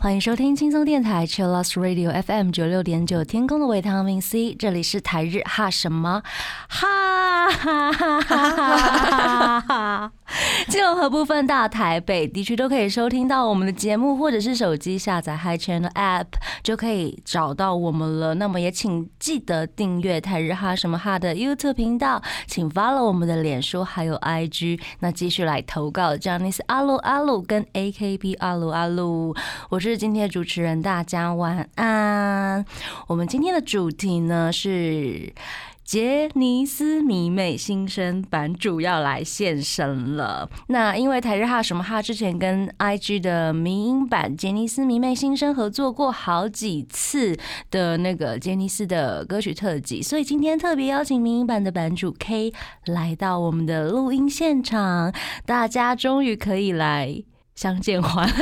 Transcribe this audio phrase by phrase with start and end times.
[0.00, 6.22] 欢迎收听轻松电台 Chillus Radio FM 九六点九，天空的维他命 C，这里是台日哈什么？
[6.68, 10.12] 哈哈哈哈哈哈！
[10.76, 16.26] 任何部分大台北地区都可以收听到我们的节目，或者是手机下载 Hi Channel App
[16.62, 18.34] 就可以找到我们了。
[18.34, 24.78] 那么也请记得订阅台日哈什么哈的 YouTube 频道，请 follow 我们的脸书还有 IG。
[25.00, 29.34] 那继续来投稿 j a n i c e 阿鲁阿鲁跟 AKB 阿鲁阿鲁，
[29.70, 32.64] 我是今天的主持人，大家晚安。
[33.06, 35.32] 我们今天的主题呢是。
[35.88, 40.46] 杰尼斯迷妹新生版主要来现身了。
[40.66, 47.34] 那因为台日哈什么哈之前跟 IG 的迷音版杰尼斯迷妹新生合作过好几次
[47.70, 52.52] 的那个杰尼斯的歌曲特辑，所以今天特别邀请迷音版的版主 K
[52.84, 55.14] 来到我们的录音现场，
[55.46, 58.28] 大家终于可以来相见欢。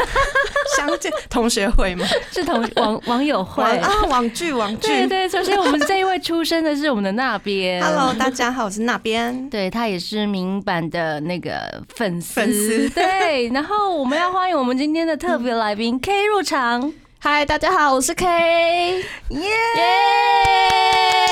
[0.76, 2.06] 相见同学会吗？
[2.30, 4.88] 是同网网友会啊，网剧网剧。
[4.88, 7.82] 对对，首先我们这一位出生的是我们的那边。
[7.82, 9.48] Hello，大家好，我是那边。
[9.48, 12.34] 对他也是民版的那个粉丝。
[12.34, 16.92] 粉丝 对，然后我们要欢迎我们今天的特别来宾 K 入场。
[17.18, 18.26] 嗨，大家好，我是 K。
[19.30, 19.40] 耶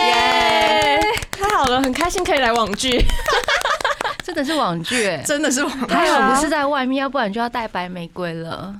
[0.06, 1.00] 耶！
[1.30, 3.04] 太好了，很开心可以来网剧。
[4.24, 5.94] 真的是网剧， 真的是网剧。
[5.94, 8.74] 还好不是在外面，要不然就要带白玫瑰了。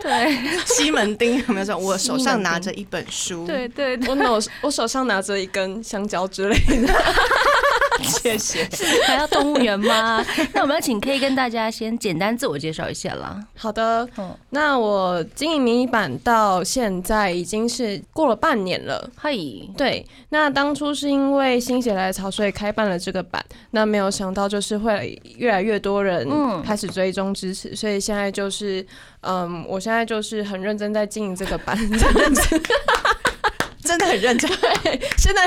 [0.00, 1.76] 对，西门町有没有说？
[1.76, 6.92] 我手上拿着一本书，对对，我手我手上拿着一根香蕉之类的。
[8.02, 8.68] 谢谢。
[9.06, 10.24] 还要动物园吗？
[10.52, 13.38] 那我们要请 K 跟大家先简单自我介绍一下啦。
[13.56, 14.08] 好的，
[14.50, 19.10] 那我经营迷你版到现在已经是过了半年了。
[19.16, 23.44] 嘿，对，那当初是因为心血来潮，所以开办了这个版。
[23.72, 26.28] 那没有想到就是会越来越多人
[26.62, 28.84] 开始追踪支持，所以现在就是
[29.22, 32.62] 嗯，我现在就是很认真在经营这个版， 认真，
[33.82, 34.50] 真的很认真。
[35.16, 35.46] 现在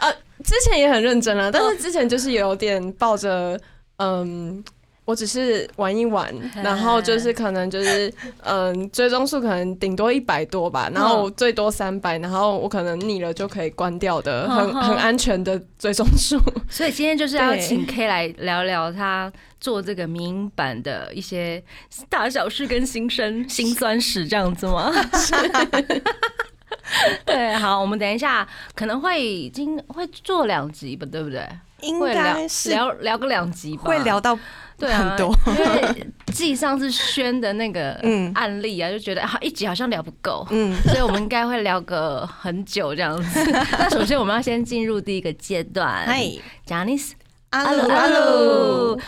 [0.00, 0.12] 呃。
[0.46, 3.60] 之前也很认真了，但是之前就是有点抱着，
[3.96, 4.62] 嗯，
[5.04, 8.12] 我只是玩一玩，然后就是可能就是
[8.44, 16.40] 嗯，追踪数可能顶多一百多吧，然后最多三百，然后我可能腻了就可以关掉的，很很安全的追踪数。
[16.70, 21.62] 所以今天就是要请 K 来聊聊他做这个民版的一些
[22.08, 24.92] 大小事跟心声、心酸史这样子吗？
[27.24, 31.46] 对，好，我们等一下可能会已经会做两集吧，对不对？
[31.82, 34.36] 应该是聊聊个两集吧，会聊到
[34.78, 35.30] 对很多。
[35.46, 38.00] 因为记上次宣的那个
[38.34, 43.44] 案例啊，就觉得啊一集好像聊不够，嗯，所以我们应该会聊个很久这样子。
[43.78, 46.24] 那首先我们要先进入第一个阶段，嗨
[46.66, 47.12] ，Janice，
[47.50, 49.00] 阿鲁阿鲁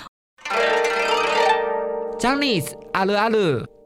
[2.19, 3.78] ，Janice，阿鲁阿鲁。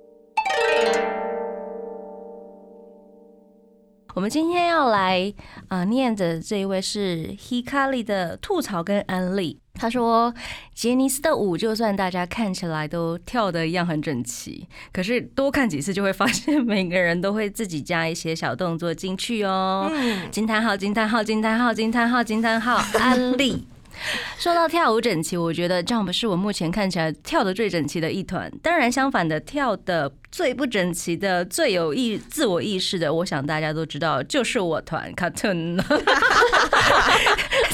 [4.15, 5.33] 我们今天要来
[5.69, 9.59] 啊念的这一位是 Hikari 的吐槽跟安利。
[9.75, 10.33] 他说
[10.75, 19.91] ：“杰尼斯的舞，就算大家看起来都跳的一样很整齐，可是多看几次就会发现，每个人都会自己加一些小动作进去哦。”
[20.31, 20.77] 惊叹号！
[20.77, 21.25] 惊叹号！
[21.25, 21.72] 惊叹号！
[21.72, 22.22] 惊叹号！
[22.22, 22.84] 惊叹号！
[22.99, 23.67] 安利。
[24.39, 28.51] 说到跳舞整齐，我觉得 Jump 是我目前看起来跳的最整齐的一团。
[28.63, 35.83] 当然，相反的，跳的最不整齐的、最有意自我意识的，我想大家都知道，就是我团 Cartoon。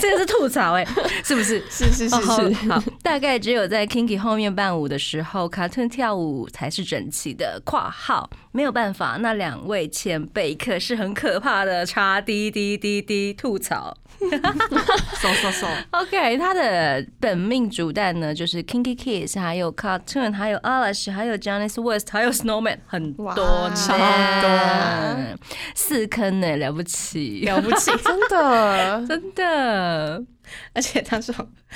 [0.00, 0.87] 这个是吐槽哎，
[1.25, 1.62] 是不是？
[1.71, 2.55] 是是是是。
[2.69, 7.60] 好，大概只有在 Kinky 后面伴舞的时候，Cartoon 跳舞才是整齐的。
[7.65, 11.84] 括号没有办法，那两位前辈可是很可怕的。
[11.87, 13.97] 叉滴滴滴滴吐槽。
[14.18, 25.38] 嗖嗖嗖！OK，他的本命主弹呢，就是 Kinky Kids，还有 Cartoon，还有 Alice，还有 Janice West，还有 Snowman，很多，超多，
[25.74, 30.24] 四坑呢，了不起，了不起， 真的，真的。
[30.72, 31.34] 而且他说，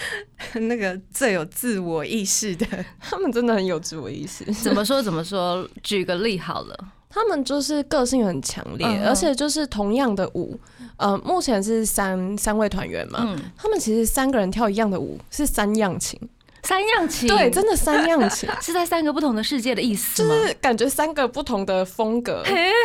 [0.54, 2.66] 那个最有自我意识的，
[2.98, 4.44] 他们真的很有自我意识。
[4.52, 5.02] 怎么说？
[5.02, 5.68] 怎么说？
[5.82, 6.76] 举个例好了。
[7.12, 10.58] 他们就是个性很强烈，而且就是同样的舞，
[10.96, 16.18] 呃，目前是三三位团员嘛，他们其实三个人跳一样的舞，是三样情。
[16.64, 20.32] 三样情，对，真的三样情， 是在三个不同的世界的意思吗？
[20.32, 22.40] 就是感觉三个不同的风格，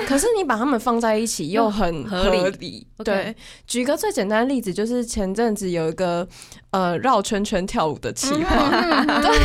[0.08, 2.28] 可是你把他们放在一起又很合
[2.58, 2.88] 理。
[3.06, 3.36] 对，
[3.68, 6.28] 举个最简单的例子，就是前阵子有一个
[6.72, 8.68] 呃绕圈圈跳舞的企划，
[9.22, 9.38] 对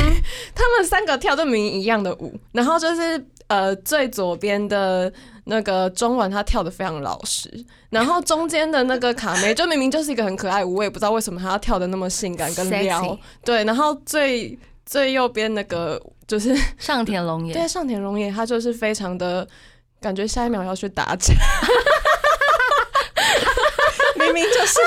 [0.55, 3.23] 他们三个跳的名一样的舞，然后就是。
[3.53, 5.13] 呃最左边的
[5.45, 7.51] 那个中文他跳的非常老实，
[7.91, 17.53] 然后中间的那个卡梅就明明就是一个很可爱舞，我也不知道为什么他要跳的那么性感跟撩对，然后最最右边那个就是上田龙也。
[17.53, 19.47] 对上田龙也，他就是非常的
[20.01, 21.35] 感觉下一秒要去打架，
[24.17, 24.81] 明明就是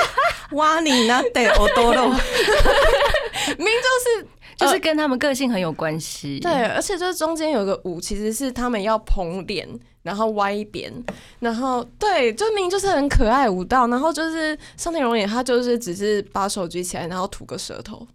[0.56, 2.08] 挖你那得欧多肉，
[3.58, 6.40] 明明就是就是跟他们个性很有关系。
[6.40, 9.68] 对，而且就是中间有个舞，其实是他们要捧脸，
[10.02, 10.92] 然后歪边，
[11.40, 18.06] 然后对，就明明就是很可爱舞蹈，然后就是上田荣也他就是只是把手举起来，然后吐个舌头，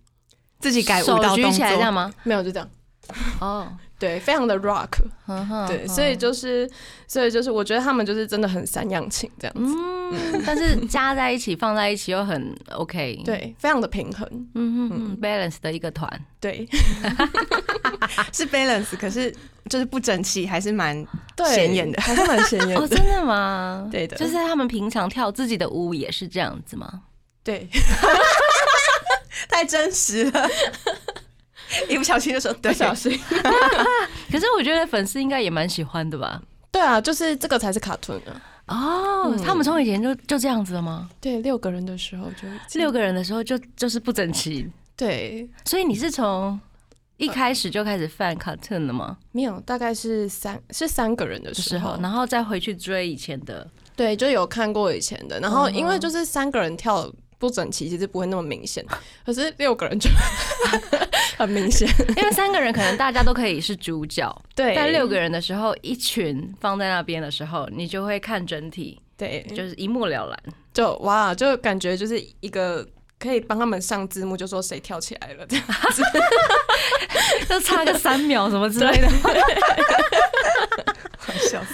[0.60, 2.14] 自己改舞蹈动举起来这样作，吗？
[2.24, 2.70] 没有就这样，
[3.40, 3.68] 哦，
[4.02, 4.90] 对，非常的 rock，
[5.68, 6.68] 对，所以就是，
[7.08, 13.22] 所以就是我觉得他们就是真的很三样情这样子，嗯，但是加在一起放在一起又很 OK。
[13.24, 14.92] 对，非常的平衡，嗯嗯。
[14.92, 16.10] 嗯，balance 的一个团。
[16.40, 16.68] 对。
[18.34, 19.32] 是 balance，可是
[19.70, 21.06] 就是不整齐，还是蛮
[21.36, 22.02] 对，显眼的。
[22.02, 23.88] 还是蛮显眼 哦，的，真的吗？
[23.92, 24.18] 对的。
[24.18, 27.04] 就是他们平常跳自己的舞也是这样子吗？
[27.44, 27.68] 对，
[29.48, 30.50] 太真实了。
[31.90, 32.72] 一不小心就说对。
[32.72, 33.20] 不，小心，
[34.32, 36.42] 可是我觉得粉丝应该也蛮喜欢的吧？
[36.72, 39.42] 对啊，就是这个才是卡通啊，哦，嗯。
[39.44, 41.10] 他们从以前就就这样子了吗？
[41.20, 42.48] 对，六个人的时候就
[42.80, 46.60] 六个人的时候就就是不整齐，对，所以你是从
[47.18, 49.18] 一开始就开始犯 cartoon 了吗？
[49.34, 58.84] 没有，大概是三是三个人的的时候，然后再回去追以前的，对，就有看过以前的，然后嗯因为就是三个人跳不整齐，其实不会那么明显，
[59.26, 60.10] 可是六个人就
[61.42, 70.40] 很明显， 因为三个人可能大家都可以是主角， 对，但六个人的时候，一群放在那边的时候，你就会看整体，对，就就是一目了然。
[70.74, 72.88] 就哇，就感觉就是一个
[73.20, 76.02] 可以帮他们上字幕，就说谁跳起来了这样子，
[77.50, 79.10] 就差个三秒什么之类的。
[81.18, 81.74] 好笑死。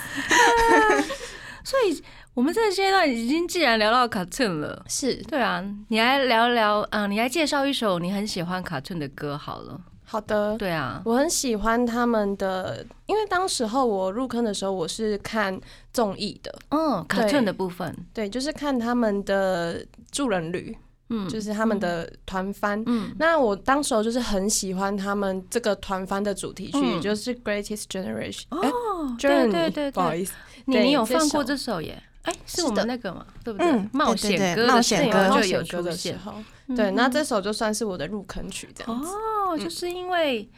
[1.63, 2.03] 所以
[2.37, 5.15] 我们这个阶段已经既然聊到 cartoon 了，是。
[5.23, 9.81] 对啊，你来聊聊啊、你来介绍一首你很喜欢 cartoon 的歌好了。
[10.05, 10.55] 好的。
[10.55, 15.59] 对啊，我很喜欢他们的，因为当时候我入坑的时候，我是看
[15.91, 20.77] 综艺的，嗯，cartoon 的部分，对，就是看他们的助人旅，
[21.09, 22.83] 嗯，就是他们的团番。
[22.85, 23.15] 嗯。
[23.17, 27.01] 那我当时候就是很喜欢他们这个团番的主题曲，嗯。
[27.01, 28.43] 就是 Greatest Generation。
[28.51, 28.71] 哦哎，
[29.19, 30.33] 对对对对，不好意思，
[30.65, 31.99] 你你有放过这首耶？
[32.27, 33.89] 哎，是是我们的那个嘛，对不对嗯？
[33.93, 36.19] 冒险歌的冒险歌就有出现。
[36.67, 39.09] 嗯对，那这首就算是我的入坑曲，这样子。
[39.09, 40.49] 哦，就是因为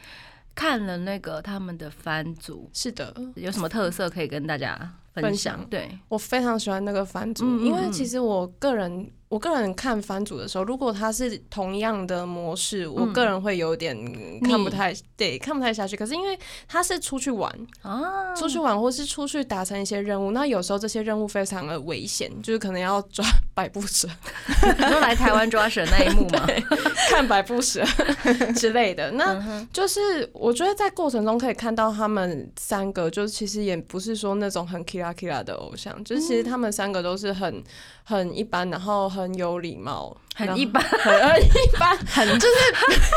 [0.52, 4.76] 看了那个他们的番组，是的，有什么特色可以跟大家
[5.14, 5.64] 分分享？
[5.68, 13.96] 对，我非常喜欢那个番组，因为嗯其实我个人，我个人看番组的时候，如果它是同样的模式，我嗯个人会有点
[14.42, 15.96] 看不太对，看不太下去。
[15.96, 17.52] 可是因为他是出去玩，
[17.82, 23.24] 啊，出去玩或是出去达成一些任务，那有时候这些任务非常的危险，就是可能要抓
[23.54, 24.08] 百步蛇、
[24.78, 26.46] 你说来台湾抓蛇那一幕吗？
[27.10, 27.84] 看百步蛇
[28.56, 29.10] 之类的。
[29.12, 37.62] 那就是我觉得在过程中可以看到他们三个，就是其实也不是说那种很 kira kira 的偶像，就是其实他们三个都是很
[38.04, 42.54] 很一般，然后很有礼貌，很一般，很 很一般，很就是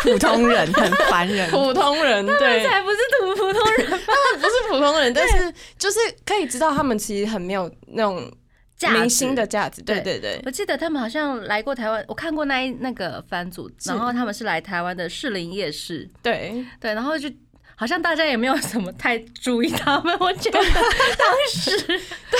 [0.14, 1.50] 普通人，很凡人。
[1.50, 8.32] 普通人，对，才不是土普通人，他们不是普通人，但是就是可以知道他们其实很没有那种
[8.92, 10.42] 明星的价值，对对对对。
[10.46, 17.30] 我记得他们好像来过台湾，我看过那一那个番组，是然后他们是来台湾的士林夜市，对，对，然后就
[17.76, 20.60] 好像大家也没有什么太注意他们，我觉得。
[21.18, 21.78] 当时，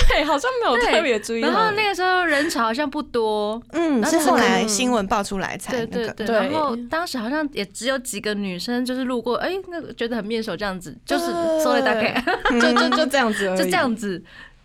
[0.08, 1.40] 对，好像没有特别注意。
[1.40, 5.86] 然后那个时候人潮好像不多，嗯，是后来嗯新闻爆出来才那个。
[5.86, 6.14] 对对。
[6.14, 12.22] 对，对然后当时好像也只有几个女生就是路过，哎，那个觉得很面熟这样子，就是对说了大概。
[12.50, 14.18] 就就就这样子，就这样子，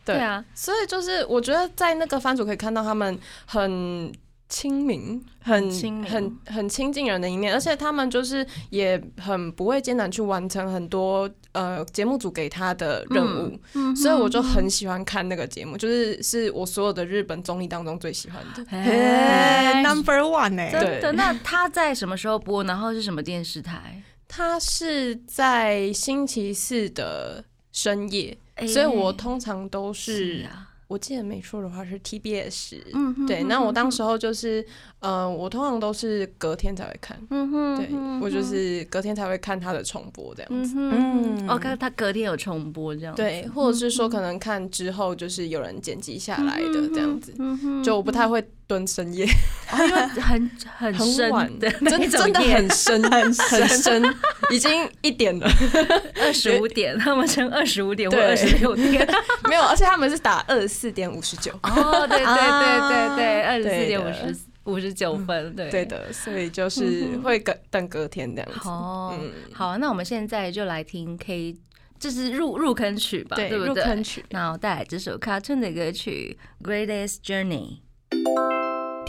[0.05, 0.15] 对。
[0.15, 4.11] 对啊，所以就是我觉得在那个番组可以看到他们很
[4.49, 18.65] 亲民，很亲很很亲近人的一面，而且他们就是也很不会艰难去完成很多呃节目组给他的任务，嗯所以我就很喜欢看那个节目，就是是我所有的日本综艺当中最喜欢的。
[18.69, 22.63] 嘿，Number One 哎，真的，那他在什么时候播？
[22.63, 24.01] 然后是什么电视台？
[24.27, 32.79] 他是在星期四的深夜，哎所以我通常都是，啊，我记得没错的话是 TBS。
[32.93, 34.65] 嗯哼对，那我当时候就是，
[34.99, 37.87] 呃、我通常都是隔天才会看，嗯哼对
[38.19, 49.25] 我就是隔天才会看它的重播这样子，嗯哦，看他隔天有重播这样，，对，或者是说可能看之后就是有人剪辑下来的这样子，嗯哼就我不太会蹲深夜，
[49.71, 54.15] 哦因为很 很很深晚的那真真的很深 很深，
[54.51, 55.49] 已经一点了。
[56.21, 59.09] 二十五点，他们称二十五点或二十六点。
[59.49, 61.51] 没有，而且他们是打二十四点五十九。
[61.63, 64.35] 哦，对对对对对，二十四对点五的十
[64.65, 65.85] 五十九分，对对。
[65.87, 68.69] 的，所以就是会隔等隔天这样子。
[68.69, 71.55] 哦，嗯好，那我们现在就来听 K，
[71.99, 73.67] 这是入入坑曲吧，对不对？
[73.67, 74.23] 入坑曲。
[74.29, 77.79] 那我带来这首 Cartoon 的歌曲《Greatest Journey》。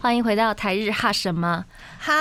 [0.00, 1.62] 欢迎回到台日哈什么
[1.98, 2.14] 哈，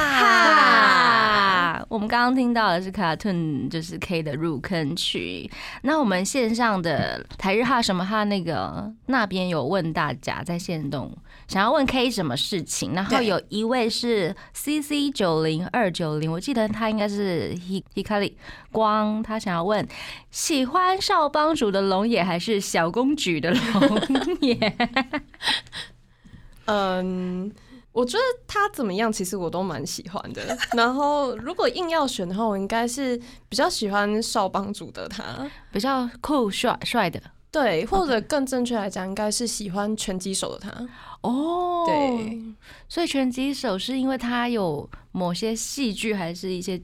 [1.77, 1.85] 哈？
[1.87, 5.49] 我们刚刚听到的是 Cartoon，就是 K 的入坑曲。
[5.83, 11.17] 那我们线上的台日哈什么哈那个那边有问大家在线动
[11.47, 18.33] 想要问 K 什么事情，然后有一位是 CC 九零二九零，我记得他应该是 Hi Hikari
[18.73, 19.87] 光，他想要问
[20.31, 24.57] 喜欢少帮主的龙野还是小公举的龙野？
[26.71, 27.51] 嗯，
[27.99, 30.57] 我觉得他怎么样，其实我都蛮喜欢的。
[30.71, 33.17] 然后如果硬要选的话，我应该是
[33.49, 35.45] 比较喜欢少帮主的他。
[35.73, 40.87] 比较酷帅帅的对，或者更正确来讲，应该是喜欢拳击手的他。
[41.21, 42.41] 哦对，
[42.87, 46.81] 所以拳击手是因为他有某些戏剧，还是一些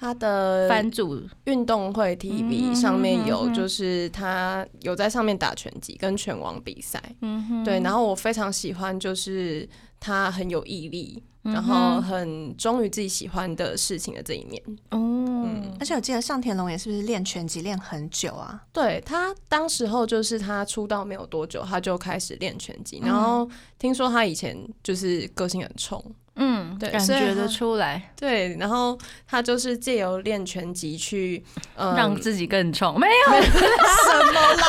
[0.00, 1.20] 他的番组？
[1.44, 7.00] 运动会嗯 TV 上面有，就是他有在上面打拳击跟拳王比赛。
[7.20, 9.68] 嗯哼对，然后我非常喜欢，就是
[10.00, 14.62] 他很有毅力，嗯然后很忠于自己喜欢的事情的这一面。
[14.90, 15.46] 哦，
[15.78, 18.62] 而且我记得上田龙也是不是练拳击练很久啊？
[18.72, 23.46] 对他当时候就是他出道没有多久，他就开始练拳击，然后
[23.78, 26.02] 听说他以前就是个性很冲，
[26.36, 28.96] 嗯，对感觉得出来，对，然后
[29.26, 31.44] 他就是借由练拳击去、
[31.74, 32.98] 呃、让自己更冲。
[32.98, 34.66] 没有， 什么啦，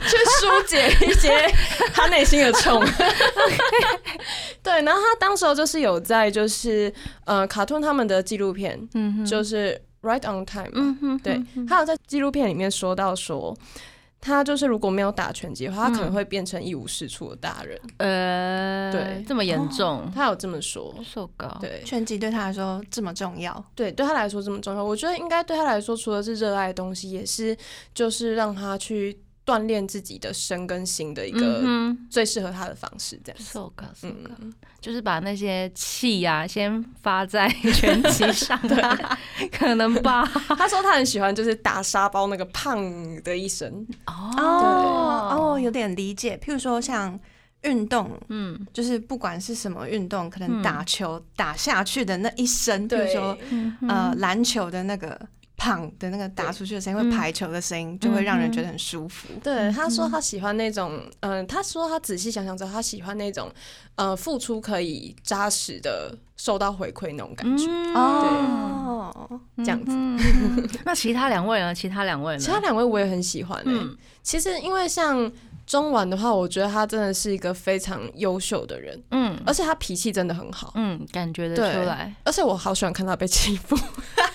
[0.06, 1.48] 去疏解一些
[1.94, 2.84] 他内心的冲。
[4.62, 6.92] 对，然后他当时候就是有在就是
[7.24, 8.78] 呃卡通他们的纪录片，
[9.26, 13.56] 就是 Right on Time，、嗯哼，对，他有在纪录片里面说到说。
[14.24, 17.78] 他就是如果没有打拳击的话，他可能会变成一无是处的大人。
[17.98, 20.94] 呃，对这么严重，他有这么说。
[21.04, 24.82] 受高，对拳击对他来说这么重要，对，对他来说这么重要。
[24.82, 27.54] 我觉得应该对他来说，除了是热爱的东西，也是
[27.94, 33.20] 就是让他去锻炼自己的身跟心的一个嗯最适合他的方式。
[33.24, 33.72] 这样。
[34.02, 38.58] 嗯，就是把那些气呀先发在拳击上，
[39.52, 40.24] 可能吧。
[40.56, 42.78] 他说他很喜欢就是打沙包那个胖
[43.22, 43.86] 的一声。
[44.06, 45.54] 哦。
[45.54, 46.38] 哦，有点理解。
[46.42, 47.18] 譬如说像
[47.62, 50.62] 运动，嗯，就是不管是什么运动，可能嗯。
[50.62, 55.18] 打球打下去的那一声，譬如说嗯呃篮球的那个
[55.64, 57.10] 胖的那个打出去的声音，嗯。
[57.10, 59.28] 或排球的声音，就会让人觉得很舒服。
[59.42, 63.50] 对，他说他喜欢那种，嗯、他说他仔细想想之后，他喜欢那种，
[63.94, 67.66] 呃，付出可以扎实的受到回馈那种感觉。
[67.66, 67.94] 嗯。
[67.94, 69.92] 哦，这样子。
[70.84, 71.74] 那其他两位呢？
[71.74, 72.38] 其他两位呢？
[72.38, 73.96] 其他两位我也很喜欢、欸，嗯。
[74.22, 75.30] 其实因为像
[75.66, 83.76] 中丸的话，我觉得他真的是一个非常优秀的人，嗯而且他脾气真的很好，嗯，感觉得出来，而且我好喜欢看他被欺负。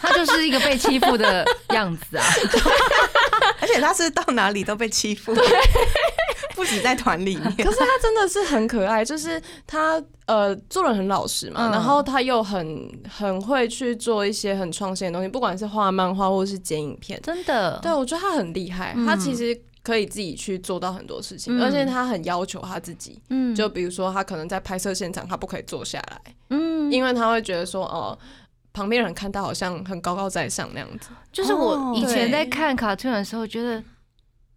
[0.01, 2.25] 他就是一个被欺负的样子啊。
[3.61, 5.35] 而且他是到哪里都被欺负，
[6.55, 7.51] 不止在团里面。
[7.57, 17.19] 可是他真的是很可爱，就是他呃做人很老实嘛，嗯然后他又很很会去做一些很创新的东西，不管是画漫画或是剪影片。
[17.21, 19.53] 真的，对，我觉得他很厉害，嗯他其实
[19.89, 21.61] 可以自己去做到很多事情，嗯。
[21.63, 23.19] 而且他很要求他自己。
[23.29, 23.53] 嗯。
[23.55, 28.17] 就比如说，他可能在拍摄现场，他不可以坐下来，嗯，因为他会觉得说，哦、
[28.71, 31.09] 旁边人看到好像很高高在上那样子。
[31.31, 33.83] 就是我哦以前在看卡特的时候，觉得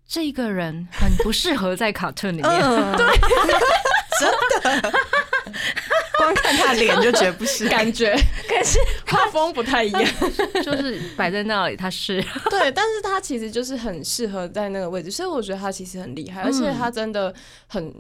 [0.07, 2.51] 这个人很不适合在卡特里面。
[2.51, 3.07] 嗯，对，
[4.21, 4.93] 真的，
[6.23, 7.69] 光看他脸就觉得不是。
[7.69, 8.13] 感觉，
[8.49, 10.03] 可是 画风不太一样。
[10.63, 17.33] 就是摆在那里，他是对，但是他其实就是很适合在那个位置，所以我觉得他其实很厉害，嗯而且他真的
[17.67, 17.93] 很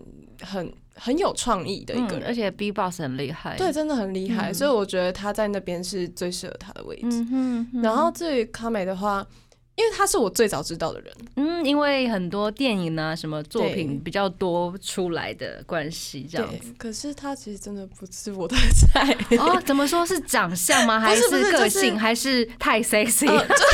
[0.42, 3.56] 很很有创意的一个嗯，人，而且 B boss 很厉害。
[3.56, 7.06] 对，，真的很厉害，嗯所以我觉得他在那边是最适合他的位置。
[7.08, 9.26] 嗯哼哼然后至于卡美的话，
[9.74, 19.16] 因为他是我最早知道的人，嗯，因为很多电影啊，什么作品比较多出来的关系，这样子。，可是他其实真的不是我的菜。
[19.38, 21.00] 哦，怎么说是长相吗？
[21.00, 21.98] 还 不是个就是性？
[21.98, 23.26] 还是太 sexy？
[23.28, 23.64] 呃 就是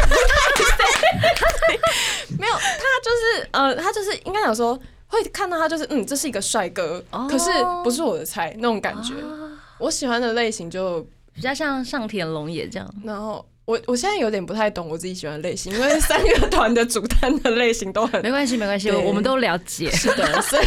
[2.39, 4.79] 没有，他就是呃，他就是应该讲说，
[5.09, 7.51] 会看到他就是嗯，这是一个帅哥，哦可是
[7.83, 9.15] 不是我的菜那种感觉。
[9.15, 9.35] 啊
[9.79, 12.95] 我喜欢的类型就，比较像上田龙也这样。
[13.05, 19.91] 然后我我现在有点不太懂我自己喜欢的类型，因为三个 团的主单的类型都很没关系，没关系，我们都了解。
[19.91, 20.67] 是的， 所以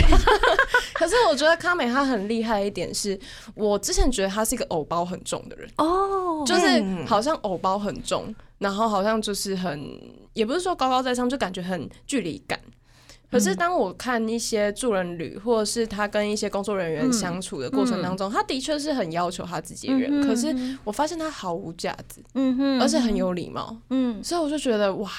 [0.93, 3.19] 可是我觉得康美他很厉害一点是，
[3.55, 9.99] 我之前觉得他是一个偶包很重的人，哦就是嗯好像偶包很重，然后好像就是很，
[10.33, 12.59] 也不是说高高在上，就感觉很距离感。
[13.31, 25.09] 可是当我看一些助人旅，或者是他跟一些工作人员相处的过程当中，他的确是很要求他自己人，可是我发现他毫无架子，嗯哼而且很有礼貌，嗯，所以我就觉得哇，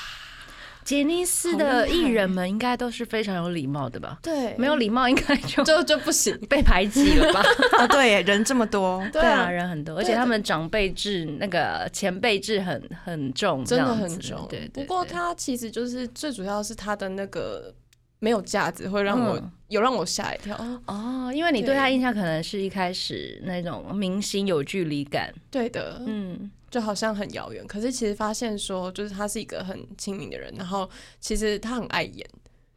[0.84, 4.18] 杰尼斯的艺人们应该都是非常有礼貌的吧？
[4.20, 7.40] 对，没有礼貌应该就就就不行， 被排挤了吧？
[7.78, 14.46] 啊，对耶，人这么多，对啊，啊，人很多，而且他们长辈制那个前辈制很很重，真的很重。
[14.50, 17.72] 对不过他其实就是最主要是他的那个
[18.22, 19.50] 没有架子，会让我、嗯。
[19.66, 20.56] 有让我吓一跳。
[20.86, 30.88] 哦，因为你对对他印象可能是一开始那种明星有距离感，对的，嗯，就好像很遥远，可是其实发现说，就是他是一个很亲民的人，然后
[31.18, 32.24] 其实他很爱演，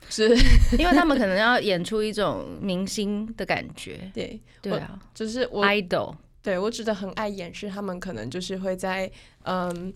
[0.10, 0.30] 是
[0.80, 4.98] 因为他们可能要演出一种明星的感觉， 对，对啊。
[5.14, 9.12] 就是我，idol，对我觉得很爱演，是他们可能就是会在
[9.44, 9.94] 嗯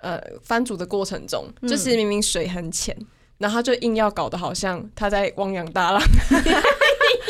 [0.00, 1.68] 呃翻煮的过程中，嗯。
[1.68, 2.94] 就其实明明水很浅。
[3.42, 6.34] 然后他就硬要搞得好像他在汪洋大浪一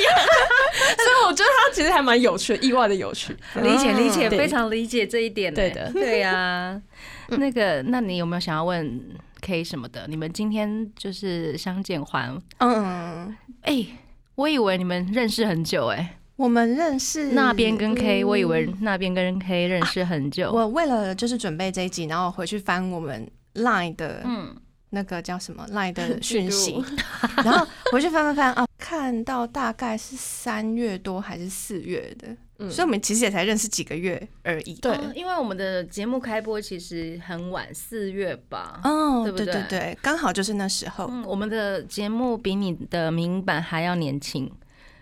[0.03, 0.15] 样，
[0.97, 3.35] 所以我觉得他其实还蛮有趣的，意外的有趣。
[3.63, 5.57] 理解理解，非常理解这一点呢。
[5.57, 6.81] 对的对呀。
[7.39, 9.01] 那个，那你有没有想要问
[9.41, 10.07] K 什么的？
[10.07, 13.87] 你们今天就是相见欢，嗯，哎，
[14.35, 20.53] 我以为你们认识很久，哎，我们认识那边跟 K，嗯我以为那边跟 K 认识很久。
[20.53, 24.55] 我为了就是准备这一集，然后回去翻我们 Line 的嗯，
[24.95, 26.83] 那个叫什么 Line 的 讯息，
[27.45, 34.75] 然后回去翻翻翻啊，看到大概是三月多还是四月的，嗯所以我们其实也才认识几个月而已。
[34.75, 38.81] 对哦因为我们的节目开播其实很晚，四月吧。
[38.85, 44.51] 哦，对不对对对对，刚好就是那时候，嗯，我们的节目比你的名版还要年轻。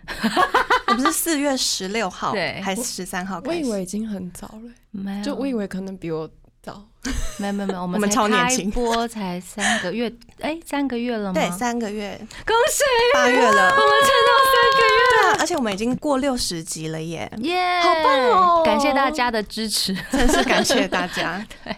[0.87, 3.61] 我们是四月十六号对还是十三号我开始？
[3.61, 6.29] 以为已经很早了，没有，就我以为可能比我
[6.61, 6.85] 早。
[7.37, 8.69] 没有没有没有，我我们们才开超年轻。
[8.69, 11.33] 播才三个月， 哎，三个月了吗？
[11.33, 12.83] 对，三个月，恭喜！
[13.13, 14.31] 八月了，我们撑到
[14.77, 18.63] 对啊，而且我们已经过六十集了耶，三个月，耶，好棒哦！
[18.63, 19.95] 感谢大家的支持。
[20.11, 21.43] 真是感谢大家。
[21.65, 21.75] 对。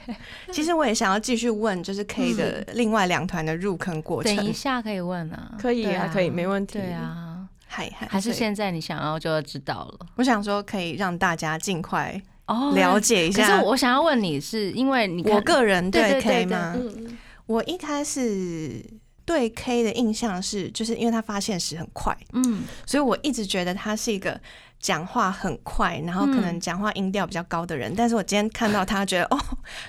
[0.51, 4.35] 其实我也想要继续问，就是 K 的另外两团的入坑过程。
[4.35, 6.79] 等一，下可以问啊，可以啊可以没问题。
[6.79, 10.07] 对啊，还还还是现在你想要就要知道了。
[10.15, 13.59] 我想说可以让大家尽快哦了解一可下。
[13.59, 16.73] 是我想要问你是因为你我个人对对对 K 对对吗？
[16.75, 18.83] 嗯，我一开始
[19.25, 24.39] 对 K 的印象是，就是因为他发现时很快，嗯所以我一直觉得他是一个
[24.79, 27.93] 讲话很快，然后可能讲话音调比较高的人。
[27.95, 29.39] 但是我今天看到他，觉得哦，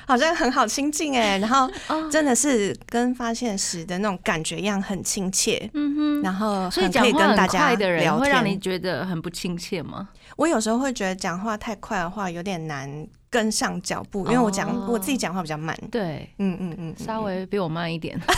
[0.07, 5.69] 好像很好亲近哎，然后 哦真的是跟发现时的那种感觉一样，很亲切。
[5.75, 6.23] 嗯哼。
[6.23, 8.61] 然后所以很可以讲话很跟大家快的人聊会让你天。
[8.61, 10.09] 觉得很不亲切吗？
[10.37, 15.77] 我有时候会觉得讲话太快的话有点难跟上脚步，因为我讲、哦我自己讲话比较慢。
[15.91, 18.17] 对，嗯嗯嗯，稍微比我慢一点，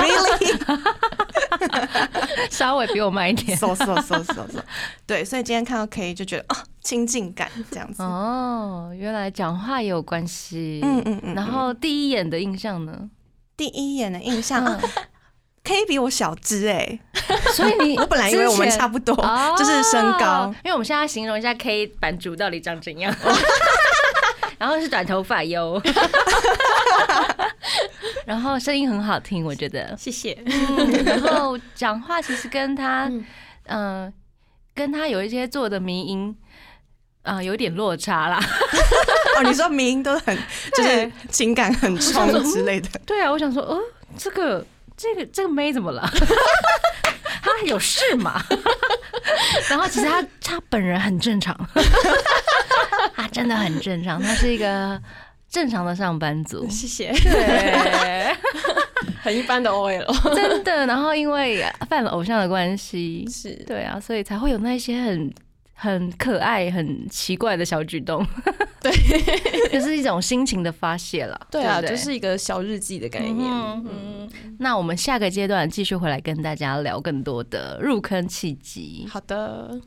[0.00, 0.78] really
[2.50, 3.58] 稍微比我慢一点。
[3.58, 4.46] 嗖嗖嗖嗖嗖，
[5.06, 8.02] 对，所以今天看到 K 就觉得哦，亲近感这样子。
[8.02, 10.80] 哦，原来讲话也有关系。
[10.82, 11.34] 嗯嗯嗯。
[11.34, 13.10] 然后第一眼的印象呢？
[13.54, 14.64] 第一眼的印象、
[15.62, 16.98] ，K 比我小只哎、
[17.52, 20.46] 所以你 我本来以为我们差不多，哦就是身高。
[20.64, 23.14] 因为我们现在形容一下 K 版主到底长怎样。
[24.58, 25.80] 然后是短头发哟，
[28.26, 29.94] 然后声音很好听，我觉得。
[29.96, 30.36] 谢谢。
[30.44, 33.24] 嗯，然后讲话其实跟他，嗯
[33.66, 34.12] 嗯、
[34.74, 36.36] 跟他有一些做的迷音，
[37.22, 38.38] 啊、有点落差啦。
[39.36, 40.36] 哦，你说名都很
[40.76, 43.80] 就是情感很冲之类的，对啊，我想说，哦，
[44.18, 44.64] 这个
[44.96, 46.02] 这个这个妹怎么了？
[47.40, 48.42] 她有事吗？
[49.70, 51.54] 然后其实她她本人很正常，
[53.14, 55.00] 她 真的很正常，他是一个
[55.48, 56.66] 正常的上班族。
[56.70, 58.34] 谢谢，对，
[59.22, 60.34] 很一般的 OL。
[60.34, 60.86] 真的。
[60.86, 65.34] 然后因为犯了偶像的关系，是，对啊，所以才会有那些很
[65.74, 68.24] 很可爱、很奇怪的小举动。
[68.80, 68.92] 对，
[69.72, 71.40] 就是一种心情的发泄了。
[71.50, 73.50] 对啊，就是一个小日记的概念。
[73.50, 79.04] 嗯嗯，那我们下个阶段继续回来跟大家聊更多的入坑契机。
[79.10, 79.80] 好的，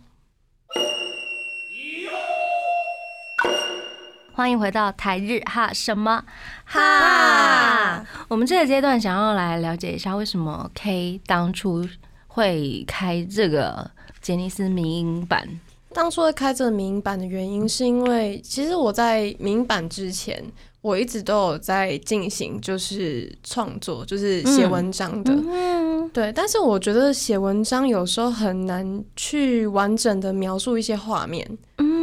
[4.34, 6.24] 欢迎回到台日哈什么？
[6.66, 8.06] 哈。
[8.30, 11.86] 我们这个阶段想要来了解一下，为什么 K 当初
[12.28, 13.92] 会开这个
[14.22, 15.48] 杰尼斯民音版？
[15.94, 20.42] 当初会开这个民音版的原因，是因为其实我在民音版之前，
[20.80, 25.34] 我一直都有在进行就是创作，就是写文章的。
[25.34, 26.10] 嗯。
[26.14, 31.46] 对，但是我觉得写文章有时候很难去完整的描述一些画面，
[31.78, 32.01] 嗯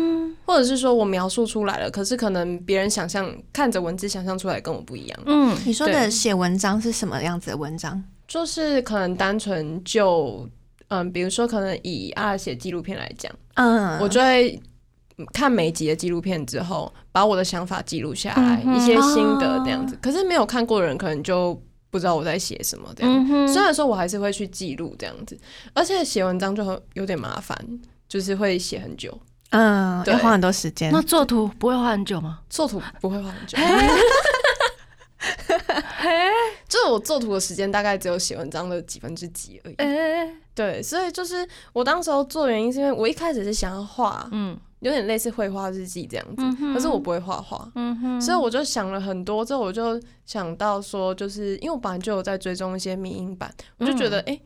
[0.49, 8.03] 或者是说我描述出来了，可是可能别人想象看着文字想象出来跟我不一样，嗯你说的写文章是什么样子的文章？
[8.27, 10.49] 就是可能单纯就
[10.89, 14.59] 嗯，比如说可能以阿尔写纪录片来讲，嗯，我就会
[15.35, 19.99] 看每一集的纪录片之后，把我的想法记录下来，嗯一些心得这样子。
[20.01, 23.27] 可是没有看过的人，可能就不知道我在写什么这样。
[23.31, 25.39] 嗯虽然说我还是会去记录这样子，
[25.75, 27.55] 而且写文章就很有点麻烦，
[28.09, 31.01] 就是会写很久，嗯，对要花很多时间那。
[31.03, 32.41] 作图不会花很久吗？
[32.51, 33.57] 做图不会花很久。
[35.99, 36.09] 嘿，
[36.69, 39.75] 就是我做图的时间大概只有写文章的几分之几而已。
[39.77, 47.69] 哎，对，所以就是我当时候做原因，是因为我一开始是想要画，嗯有点类似绘画日记这样子，嗯可是我不会画画。
[47.75, 54.43] 嗯哼所以我就想了很多，之后我就想到说，就是因为我本来就有在追踪一些民音版，我就觉得哎、诶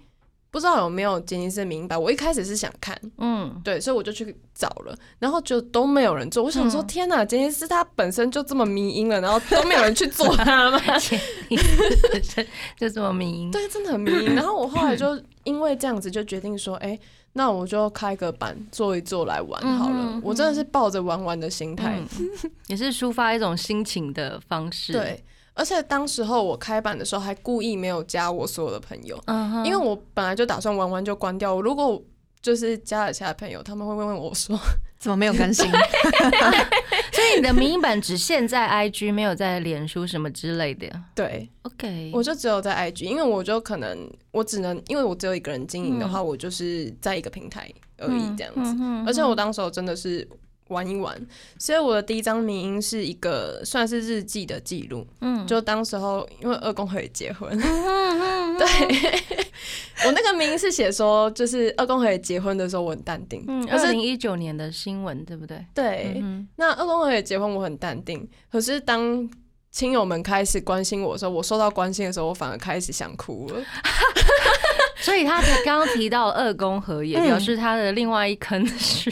[0.53, 2.01] 不知道有没有杰尼斯的民音版。
[2.01, 6.45] 我一开始是想看，嗯对，所以我就去找了，然后就都没有人做。
[6.45, 10.79] 我想说，嗯天哪，杰尼斯他本身就这么迷音了，然后都没有人去做它吗？
[11.01, 14.35] 杰尼斯就这么迷音，对，真的很迷音。
[14.35, 16.99] 然后我后来就因为这样子，就决定说，哎、
[17.33, 20.21] 那我就开个版做一做来玩好了。
[20.23, 22.29] 我真的是抱着玩玩的心态，嗯，
[22.67, 25.25] 也是抒发一种心情的方式。，对。
[25.55, 29.19] 而且当时候我开版的时候，还故意没有加我所有的朋友，
[29.65, 31.55] 因为我本来就打算玩完就关掉。
[31.55, 32.03] 我如果
[32.41, 34.59] 就是加了其他朋友，他们会问我说，
[34.99, 35.65] 怎么没有更新？
[37.13, 40.89] 所以你的民音版只限在 IG，没有在脸书什么之类的。
[41.15, 48.75] 对 OK，我就只有在 IG，因为我就可能我只能因为我只有一个人经营的话，我就是在一个平台而已这样子。
[48.81, 50.27] 嗯而且我当时候真的是
[50.73, 51.15] 玩一玩，
[51.59, 55.07] 所以我的第一张名音是一个算是日记的记录。
[55.21, 55.47] 嗯。
[55.47, 58.67] 就当时候因为二公和也结婚，嗯对。
[60.07, 65.65] 我那个名是写说，就是二公和也结婚的时候我很淡定，嗯，二零一九年的新闻对不对？
[65.75, 69.29] 对，嗯那二公和也结婚我很淡定，可是当
[69.71, 73.63] 亲友们开始关心我的时候，我受到关心的时候，我反而开始想哭了。
[75.03, 77.27] 所以他提刚刚提到二宫和也，嗯。
[77.27, 79.11] 表示他的另外一坑是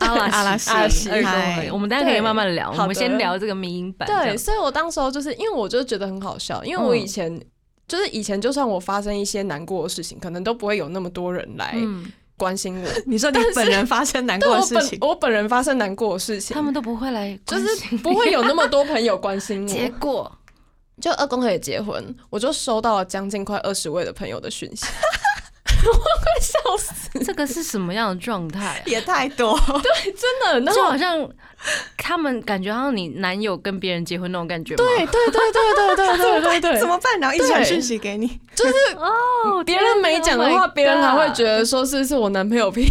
[0.00, 1.72] 阿 拉阿拉西西二宫和也。
[1.72, 4.08] 我们大家可以慢慢聊，我们先聊这个民音版。
[4.08, 7.40] 这对，所以我当时候就是因为我就觉得很好笑，因为我以前、
[7.86, 12.88] 就是以前就算我发生一些难过的事情，可能都不会有那么多人来嗯，关心我。
[13.06, 14.98] 你说你本人发生难过的事情？
[14.98, 19.68] 本，我本人发生难过的事情，他们都不会来就关心，是不会有那么多朋友关心我。
[19.72, 19.88] 结。
[20.00, 20.30] 果？
[21.00, 24.84] 就二宫和也结婚，我就收到了将近快二十位的朋友的讯息，
[26.40, 28.82] 笑死， 这个是什么样的状态啊？
[28.86, 29.58] 也太多。
[29.82, 30.60] 对真的。
[30.60, 31.28] 那就好像
[31.96, 34.84] 他们感觉好像你男友跟别人结婚那种感觉吗？
[34.84, 37.20] 对对对对对对对对对，怎么办？
[37.20, 42.86] 然后一传对讯息给你，就是哦，别人没讲的 Oh 话，别人还会觉得说是是我男朋友屁？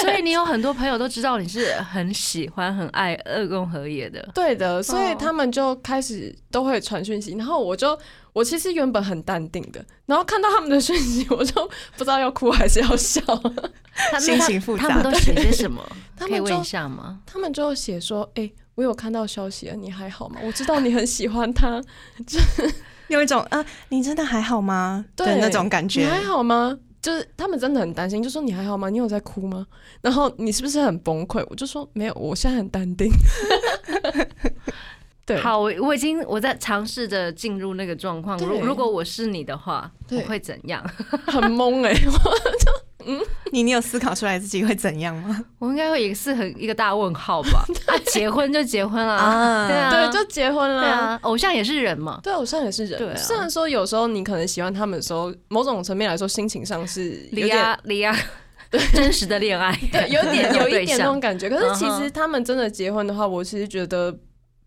[0.00, 4.26] 所以你有很多朋友都知道你是很喜欢、很爱二宫和也的。
[4.34, 7.98] 对的，所以哦他们就开始都会传讯息，然后我就
[8.32, 11.64] 我其实原本很淡定的，然后看到他们的讯息，我就
[11.96, 13.20] 不知道要哭还是要笑。
[14.10, 15.82] 他 心情复杂他们都写些什么？
[16.16, 17.20] 他们就可以问一下吗？
[17.26, 20.40] 他们就写说：“哎、我有看到消息了，你还好吗？
[20.42, 21.80] 我知道你很喜欢他，
[22.26, 22.38] 就
[23.08, 26.12] 有一种啊，你真的还好吗对那种感觉你觉。
[26.12, 28.88] 还好吗？”就是他们真的很担心，就说你还好吗？
[28.88, 29.66] 你有在哭吗？
[30.00, 31.44] 然后你是不是很崩溃？
[31.50, 33.10] 我就说没有，我现在很淡定。
[35.24, 38.36] 对，好，我我已经我在尝试着进入那个状况。
[38.38, 40.82] 如如果我是你的话，我对会怎样？
[41.26, 42.72] 很懵哎、我就
[43.04, 43.20] 嗯
[43.52, 45.44] 你你有思考出来自己会怎样吗？
[45.60, 47.64] 我应该会也是很一个大问号吧？
[47.86, 50.80] 啊， 结婚就结婚了，啊对啊，对，就结婚了。
[50.82, 52.18] 对啊，偶像也是人嘛。
[52.22, 52.98] 对，偶像也是人。
[52.98, 58.16] 对啊虽然说有时候你可能喜欢他们的时候，某种层面来说，心情上是有离点亚离亚，
[58.92, 61.48] 真实的恋爱，对，有点有一对点那种感觉。
[61.48, 64.16] 可是其实他们真的结婚的话，我其实觉得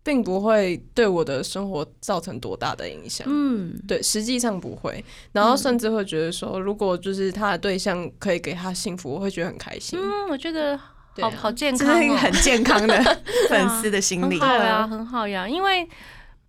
[0.06, 3.26] 并不会对我的生活造成多大的影响。
[3.28, 5.04] 嗯，对，实际上不会。
[5.32, 9.98] 然后甚至会觉得说，如果就是他的对象可以给他幸福，我会觉得很开心。
[10.00, 10.78] 嗯，我觉得
[11.20, 13.18] 好好健康哦，这是一个很健康的
[13.50, 14.48] 粉丝的心理很。
[14.48, 15.88] 好呀，对啊很好呀，因为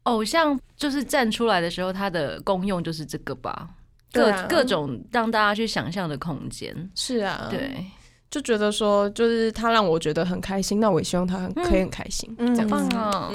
[0.03, 3.67] 偶像就是站出来的时候，它的功用就是这个吧，
[4.13, 6.91] 各啊各种让大家去想象的空间。
[6.93, 7.47] 是啊，。
[7.49, 7.83] 对，
[8.29, 12.89] 就觉得说，就是他让我觉得很开心，那我也希望他很可以很开心，嗯这样子。
[12.89, 13.31] 棒哦，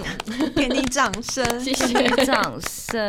[0.55, 1.45] 给你掌声。
[1.59, 2.03] 谢谢。
[2.27, 3.09] 掌声，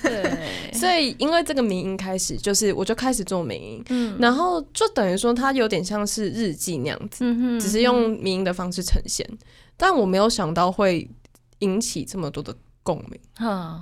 [0.00, 9.28] 对，所以因为这个民音开始，就是我就开始做民音，嗯然后就等于说它有点像是日记那样子，嗯哼只是用民音的方式呈现，
[9.76, 11.10] 但我没有想到会
[11.58, 13.20] 引起这么多的共鸣，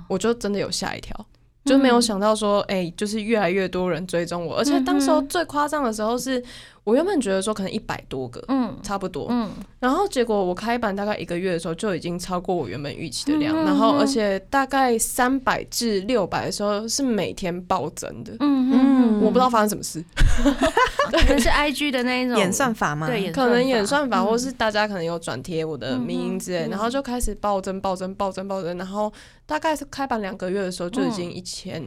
[0.07, 1.25] 我就真的有吓一跳。
[1.65, 6.39] 就没有想到说，哎、就是越来越多人追踪我，而且当时候最夸张的时候是，
[6.85, 9.49] 我原本觉得说可能一百多个，嗯差不多，嗯。
[9.79, 20.03] 然后结果我开版大概一个月的时候就已经超过我原本预期的量，嗯然后而且大概三百至六百的时候是每天暴增的，嗯嗯我不知道发生什么事，
[21.11, 22.37] 可能是 IG 的那一种。
[22.37, 23.07] 演算法吗？
[23.07, 26.71] 对，演可能演算法或是大家可能有转贴我的名音之类，嗯嗯。
[26.71, 29.11] 然后就开始暴增暴增暴增暴增，然后
[29.45, 31.83] 大概是开版两个月的时候就已经一千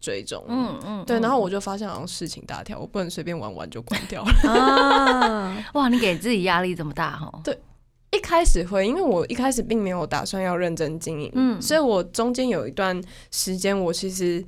[0.00, 1.20] 追踪，嗯嗯，对，嗯。
[1.20, 4.50] 然后我就发现好像事情大条，我不能随便玩玩就关掉了。
[4.50, 7.58] 啊， 哇，你给自己压力这么大哦，对
[8.12, 13.00] 一开始会，因为我一开始并没有打算要认真经营，嗯所以我中间有一段
[13.30, 14.44] 时间，我其实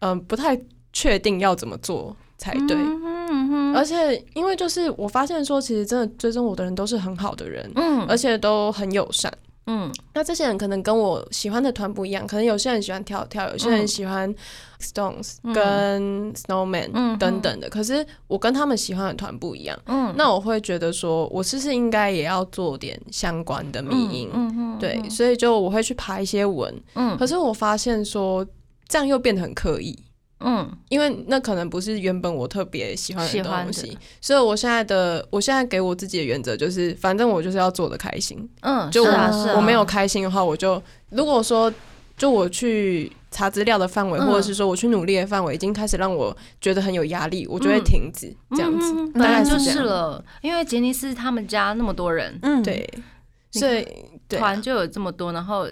[0.00, 0.60] 嗯、不太
[0.92, 2.76] 确定要怎么做才对。
[2.76, 9.32] 嗯嗯而且，因为就是我发现说，其实真的追踪我的人都是很好的人，嗯而且都很友善。
[9.68, 14.34] 嗯那这些人可能跟我喜欢的团不一样，可能有些人喜欢跳跳，有些人喜欢
[14.80, 17.68] Stones 嗯跟 Snowman 嗯等等的。
[17.68, 24.30] 可是我跟他们喜欢的团不一样，嗯，那我会觉得说，我是不是应该也要做点相关的迷音？
[24.32, 26.74] 嗯嗯对，所以就我会去爬一些文。
[26.94, 28.46] 嗯可是我发现说，
[28.88, 29.96] 这样又变得很刻意。
[30.40, 30.70] 嗯。
[30.88, 41.72] 因为那可能不是原本我特别喜欢的东西，所以我现在的我现在给我自己的原则就是，反正我就是要做的开心，嗯，就我、啊啊我没有开心的话，我就如果说
[42.16, 44.26] 就我去查资料的范围，嗯。
[44.26, 47.84] 或者是说我去努力的范围，已经开始让我觉得很有压力，我就会嗯。
[47.84, 49.58] 停止、这样子，嗯大概就。
[49.58, 53.02] 是了，因为杰尼斯他们家那么多人，嗯，对，你
[53.50, 53.86] 所以
[54.28, 55.66] 团就有这么多，然后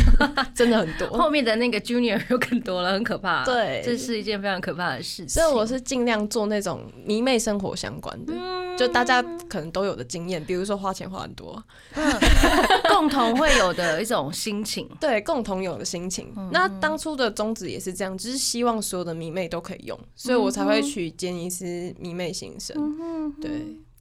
[0.54, 1.08] 真的很多。
[1.16, 5.28] 后面的那个 junior 又更多了，很可怕。，对，这是一件非常可怕的事情。
[5.28, 11.62] 所以我是尽量做那种迷妹生活相关的，嗯就大家可能都有的经验，比如说花钱花很多，
[11.94, 12.12] 嗯
[12.88, 14.88] 共同会有的一种心情。
[15.00, 16.32] 对，共同有的心情。
[16.36, 21.64] 嗯那当初的宗旨也是这样，就是希望所有的迷妹都可以用，所以我才会嗯取杰尼斯
[21.98, 23.32] 迷妹新生。
[23.40, 23.50] 对，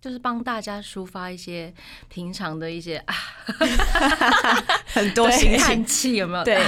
[0.02, 1.72] 就是帮大家抒发一些
[2.10, 3.14] 平常的一些啊
[4.94, 5.60] 很多心情。
[5.60, 6.44] 叹气，有没有？
[6.44, 6.60] 对，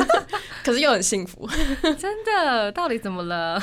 [0.62, 1.48] 可是又很幸福。
[1.98, 3.60] 真的，到底怎么了？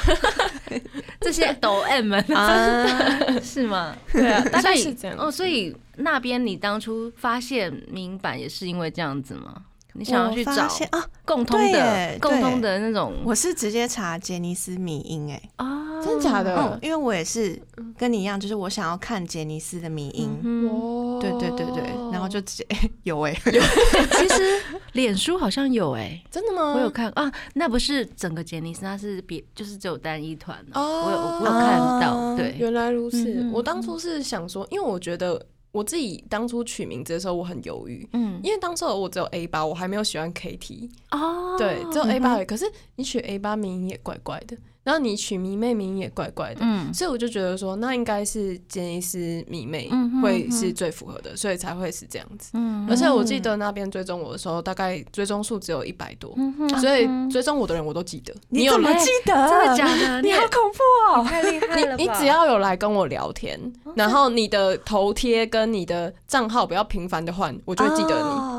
[1.21, 3.95] 这些抖 M 们啊，是吗？
[4.12, 5.15] 对啊，大概是这样。
[5.19, 9.63] 哦，所以那边你当初发现明版也是因为这样子吗？
[9.95, 10.51] 你想要去找
[10.91, 17.60] 啊，共通的耶、共通的那种我是直接查杰尼斯迷音哎、啊，真假的嗯，因为我也是
[17.97, 20.29] 跟你一样，就是我想要看杰尼斯的迷音，
[21.21, 22.65] 对对对对，然后就直接
[23.03, 24.62] 有哎、其实
[24.93, 26.73] 脸书好像有哎、 真的吗？
[26.73, 33.49] 我有看啊，那不是整个杰尼斯，那是别就是只有单一团、啊，哦我有我有看到，啊对，原来如此。
[33.53, 35.39] 我当初是想说，因为我觉得
[35.73, 38.07] 我自己当初取名字的时候，我很犹豫。
[38.13, 42.45] 嗯，因为当时我只有 A 八，我还没有喜欢 KT，哦，对，只有 A 八而已。
[42.45, 49.17] 可是你取 A 八名也怪怪的，然后你取迷妹名也怪怪的，嗯所以我就觉得说，那应该是杰尼斯
[49.47, 49.89] 迷妹
[50.21, 52.51] 会是最符合的，所以才会是这样子。
[52.53, 58.33] 嗯而且我记得那边追踪我的时候，大概追踪数只有一百多，嗯所以追踪我的人我都记得。
[58.49, 59.33] 你怎么记得？
[59.49, 60.21] 真的假的？
[60.23, 61.23] 你好恐怖哦！
[61.23, 63.59] 太厉害了吧你你只要有来跟我聊天，
[63.95, 68.21] 然后你的头贴跟你的账号不要频繁的换，我就会记得你。
[68.21, 68.52] 哦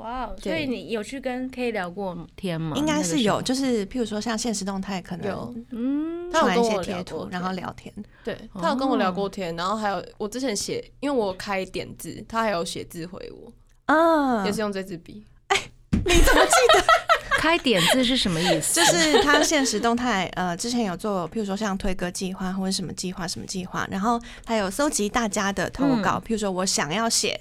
[0.00, 2.74] 哇，所以你有去跟 K 聊过天吗？
[2.76, 5.54] 应该是有，就是譬如说像现实动态，可能有。
[5.70, 7.94] 嗯，他有一些跟我聊贴图过，然后天聊天。
[8.24, 9.28] 对他有跟我聊过哦。
[9.28, 13.52] 天，然后还有我之前写，因为我有开点字，他还有写字回我，
[13.94, 14.44] 啊。
[14.46, 15.24] 也是用这支笔。
[15.48, 15.56] 哎，
[15.90, 16.84] 你怎么记得？
[17.38, 18.80] 开点字是什么意思？
[18.80, 26.22] 就是他现实动态，呃，之前有做，譬如说像推歌计划或者什么计划什么计划，然后他有搜集大家的投稿，嗯。
[26.26, 27.40] 譬如说我想要写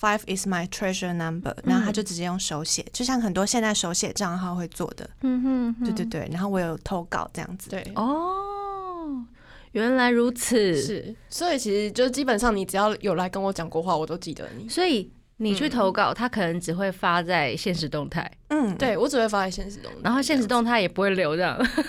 [0.00, 5.84] Five is my treasure number，然后他就直接用手写，就像很多现在手写账号会做的，嗯哼哼。
[5.84, 9.24] 对对对，然后我有投稿这样子，对，哦，
[9.72, 14.68] 原来如此，，是，所以其实就基本上你只要有来跟我讲过话，我都记得你。
[14.68, 21.84] 所以你去投稿，他可能只会发在现实动态，嗯，对我只会发在现实动态，然后现实动态也不会留这样，子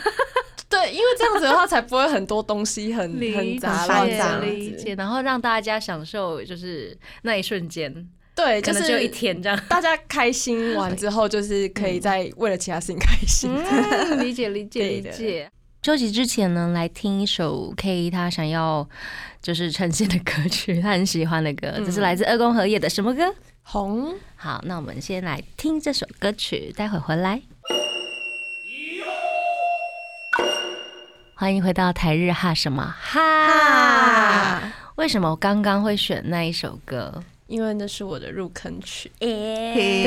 [0.79, 4.45] 对，因为这样子的话才不会很多东西很很杂乱很这样子。
[4.45, 7.93] 理解，然后让大家享受就是那一瞬间，
[8.33, 9.59] 对，就是就一天这样。
[9.67, 13.51] 大家开心完之后，就是可以再为了其他事情开心。
[13.53, 15.51] 嗯，理解理解理解。
[15.83, 18.87] 休息之前呢，来听一首 K 他想要
[19.41, 23.33] 就是呈现的歌曲，他很喜欢的歌，这是来自二宫和也的什么歌？
[23.63, 24.13] 红。
[24.35, 27.41] 好，那我们先来听这首歌曲，待会回来。
[31.39, 34.61] 欢迎回到台日哈什么哈？
[34.95, 37.23] 为什么我刚刚会选那一首歌？
[37.47, 39.09] 因为那是我的入坑曲。
[39.19, 40.03] 对，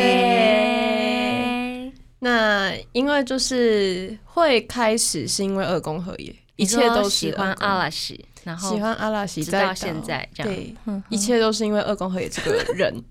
[2.18, 10.52] 那因为就是会开始是因为二宫和也，一切都是喜欢阿拉西，然后喜欢阿拉西，直到现在这样。
[10.52, 10.76] 对，
[11.08, 13.02] 一切都是因为二宫和也这个人。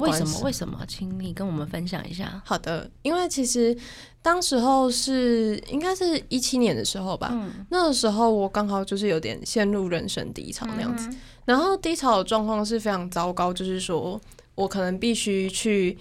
[0.00, 0.40] 为什么？
[0.44, 0.80] 为什么？
[0.88, 2.42] 请你跟我们分享一下。
[2.44, 3.76] 好的，因为其实
[4.20, 7.32] 当时候是应该是一七年的时候吧，
[7.70, 11.08] 那个时候我刚好就是有点陷入人生低潮那样子，
[11.44, 14.20] 然后低潮的状况是非常糟糕，就是说
[14.54, 15.96] 我可能必须去，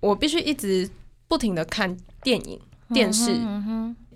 [0.00, 0.88] 我必须一直
[1.28, 2.58] 不停的看电影、
[2.92, 3.40] 电视、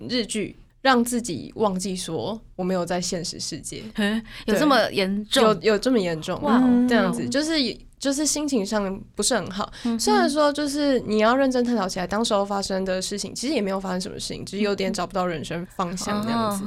[0.09, 3.83] 日剧，让自己忘记说我没有在现实世界。
[4.45, 5.43] 有这么严重？
[5.43, 6.41] 有有这么严重？
[6.41, 7.53] 哇，这样子就是。
[7.99, 16.63] 就是心情上不是很好，虽然说就是你要认真探讨起来，当时候发生的事情，其实也没有发生什么事情，只是有点找不到人生方向这样子。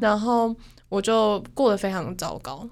[0.00, 0.54] 然后
[0.90, 2.68] 我就过得非常糟糕。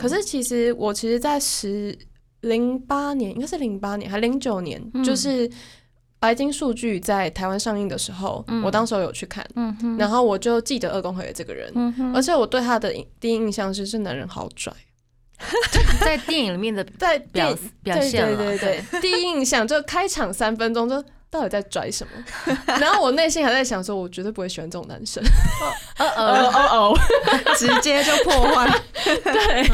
[0.00, 1.96] 可是其实我其实，在十
[2.40, 5.48] 零八年，应该是零八年还零九年，就是
[6.18, 9.46] 白金数据在台湾上映的时候，我当时候有去看，
[9.96, 11.72] 然后我就记得二宫和也这个人，
[12.12, 14.72] 而且我对他的第一印象是这男人好拽。
[16.00, 22.56] 在电影里面的 在表表现了，对对对， 第一印象就开场三分钟就到底在拽什么？
[22.80, 25.22] 然后我内心还在想说，我绝对不会喜欢这种男生。
[25.98, 26.98] 哦哦哦哦，
[27.56, 28.80] 直接就破坏。
[29.04, 29.68] 对，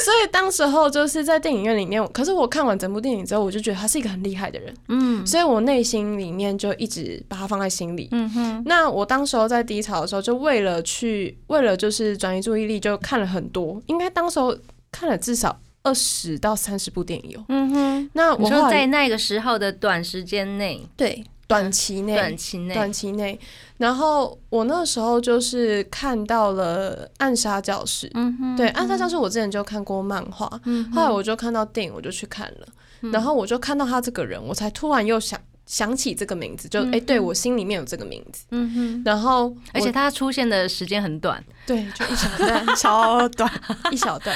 [0.00, 4.74] 所以当时候就是在电影院里面，可是我看完整部电影之后，我就觉得他是一个很厉害的人。
[4.88, 8.08] 嗯，所以我内心里面就一直把他放在心里。
[8.10, 14.56] 嗯哼，那我当时候在低潮的时候，就为了去为了就是转移注意力，就看了很多，应该当时候。
[14.90, 18.10] 看了至少二十到三十部电影有，嗯哼。
[18.14, 23.38] 那我说在那个时候的短时间内，对，短期内，短期内，短期内。
[23.76, 30.48] 然后我那时候就是看到了《暗杀教室》，嗯哼，对，《暗杀教室》我之前就看过漫画，
[30.92, 32.66] 后来我就看到电影，我就去看了，
[33.12, 35.40] 然后我就看到他这个人，我才突然又想。
[35.68, 43.52] 想起这个名字，就哎，对我心里面有这个名字，嗯哼，然后而且他出现的时间很短，对，就一小段，超短，
[43.90, 44.34] 一小段，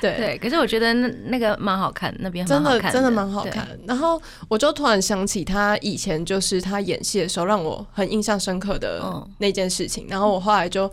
[0.00, 0.16] 对。
[0.16, 0.38] 对。
[0.38, 3.68] 可是我觉得那那个蛮好看，那边真的真的蛮好看。
[3.86, 9.04] 然后我就突然想起他以前就是他演戏的时候让我很印象深刻的
[9.36, 10.90] 那件事情，然后我后来就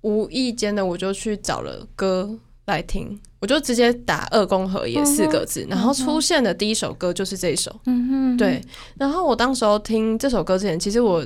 [0.00, 2.34] 无意间的我就去找了歌
[2.66, 3.20] 来听。
[3.40, 7.74] 我就直接打“二宫和也”四个字，然后出现的第一首歌就是这一首。
[7.84, 8.62] 嗯哼，对。
[8.96, 11.22] 然后我当时候听这首歌之前，其实我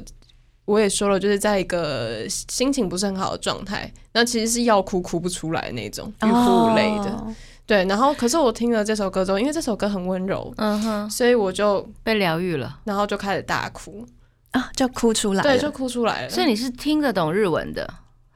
[0.64, 7.26] 我也说了，就是在一个心情不是很好的状态，那其实是要哭哭不出来那种，欲哭无泪的。
[7.64, 7.84] 对。
[7.84, 14.04] 然后，可是我听了这首歌之后，因为这首歌很温柔，嗯哼，所以我就被疗愈了，然后就开始大哭
[14.50, 16.28] 啊，就哭出来，对，就哭出来了。
[16.28, 17.88] 所以你是听得懂日文的？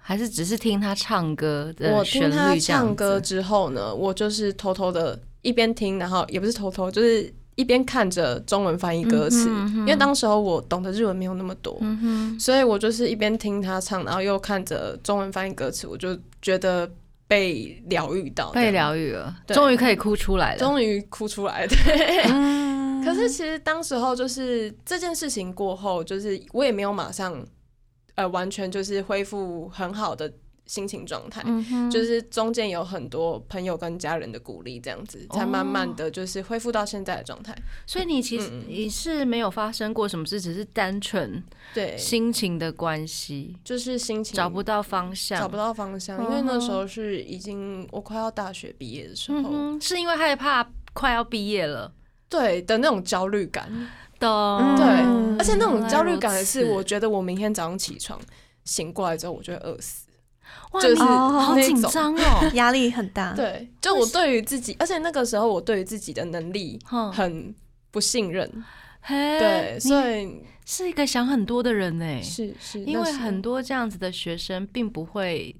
[0.04, 9.48] 还是只是听他唱歌的我听他唱歌之后呢，我就是偷偷的一边听，然后也不是偷偷，就是一边看着中文翻译歌词。
[9.76, 11.80] 因为当时候我懂得日文没有那么多，
[12.38, 16.90] 所以我就是一边听他唱，然后又看着中文翻译歌词，我就觉得
[17.28, 21.64] 被疗愈到，被疗愈了，终于可以哭出来了，终于哭出来。
[21.66, 22.24] 对，
[23.04, 27.46] 可是其实当时候就是这件事情过后，就是我也没有马上。
[28.14, 30.32] 呃，完全就是恢复很好的
[30.66, 31.42] 心情状态，
[31.90, 37.54] 就是中间有很多朋友跟家人的鼓励，这样子才慢慢的就是恢复到现在的状态。
[37.84, 41.42] 所以你其实你是没有发生过什么事，只是单纯
[41.74, 46.22] 对心情的关系，就是心情找不到方向，找不到方向。
[46.22, 51.92] 因为那时候是已经我快要大学毕业的时候，是因为害怕快要毕业了，
[52.28, 53.70] 对的那种焦虑感。
[54.76, 54.86] 对，
[55.38, 58.20] 而且那种焦虑感是，我觉得我明天早上起床
[58.64, 60.06] 醒过来之后，我就会饿死，
[60.80, 63.32] 就是好紧张哦， 压力很大。
[63.32, 66.78] 对，就我对于自己，而且那个时候我对于自己的能力
[67.12, 67.54] 很
[67.90, 68.64] 不信任。
[69.08, 72.22] 对，所以是一个想很多的人呢。
[72.22, 75.56] 是是，因为很多这样子的学生并不会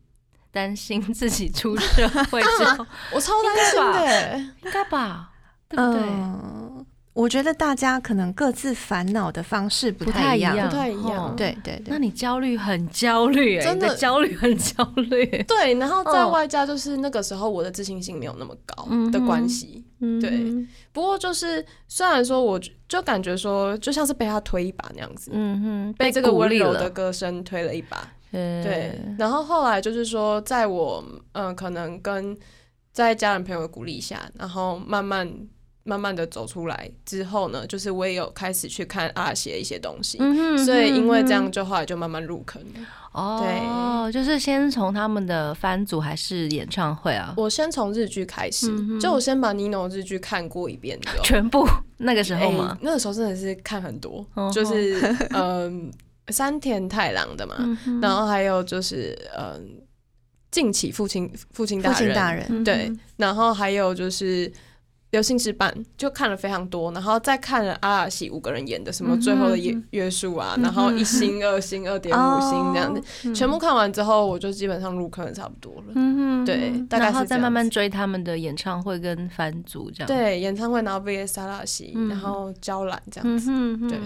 [0.53, 5.33] 担心自己出社会之后， 我超担心的，应该吧？
[5.69, 6.02] 对不对？
[7.15, 11.35] 我觉得大家可能各自烦恼的方式不太一样，不太一样。
[11.37, 15.27] 对对对，那你焦虑很焦虑，真的焦虑很焦虑。
[15.46, 19.85] 对，然后在外加就是那个时候我的自信心没有那么高的关系。
[20.21, 28.10] 对，不过就是虽然说我就感觉说就像是被他推一把那样子，嗯哼，被这个温柔的歌声推了一把。
[28.33, 32.35] 对对，然后后来就是说，在我嗯、呃可能跟
[32.90, 35.31] 在家人朋友的鼓励下，然后慢慢
[35.85, 42.63] 慢慢的走出来之后呢，就是我也有开始去看阿写一些东西，嗯哼所以因为这样，嗯就后来就慢慢入坑。
[42.63, 42.69] 了。
[42.79, 51.67] 哼哦，就是先从他们的番组还是演唱会啊，我先从日剧开始，嗯就我先把 Nino 日剧看过一遍有 全部？
[51.99, 52.79] 那个时候哎吗？
[52.81, 54.99] 那个时候真的是看很多，哦就是
[55.37, 55.93] 嗯、
[56.29, 57.55] 山田太郎的嘛，
[57.87, 59.83] 嗯然后还有就是嗯、
[60.51, 64.51] 近期父亲父亲大人，父亲大人，对，然后还有就是
[65.13, 73.35] 流星之伴，就看了非常多，然后再看了阿拉西五个人演的什么最后的约约束啊，嗯然后一星、二星、二点五星这样子，嗯。
[73.35, 75.92] 全部看完之后，我就基本上入坑差不多了。
[75.94, 82.08] 嗯哼对大概然后再慢慢追他们的演唱会跟番组这样。，对，演唱会然后 VS 阿拉西，嗯。
[82.08, 83.50] 然后娇兰这样子，
[83.88, 83.98] 对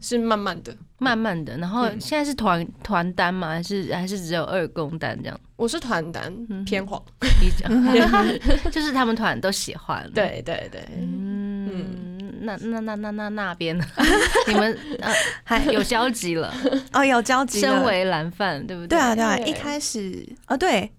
[0.00, 0.74] 是慢慢的。
[0.98, 3.48] 慢慢的，然后嗯现在是团团单吗？
[3.48, 5.40] 还是还是只有二公单这样？
[5.56, 7.00] 我是团单嗯偏黄，
[7.40, 7.70] 你讲，
[8.70, 13.84] 就是他们团都喜欢。，对对对，嗯，那那那那那那边呢？
[14.48, 15.12] 你们呃
[15.44, 16.52] 还有交集了，
[16.92, 18.88] 哦有交集身为蓝饭，对不对？
[18.88, 20.90] 对啊对啊，一开始哦对，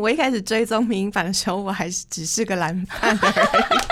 [0.00, 3.28] 我一开始追踪民版的时候，我还是只是个蓝饭而
[3.76, 3.91] 已。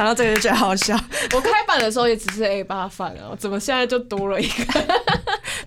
[0.00, 0.96] 讲到这个就觉得好笑，
[1.34, 4.64] 我开版的时候也只是 A 八饭啊，怎么现在就多了一个？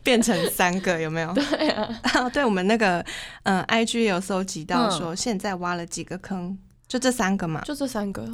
[0.02, 1.32] 变成三个有没有？
[1.38, 1.88] 对啊，
[2.34, 3.06] 对，我们那个
[3.44, 6.58] 嗯，IG 有搜集到嗯说现在挖了几个坑，
[6.88, 7.62] 就这三个嘛。
[7.62, 8.28] 就这三个，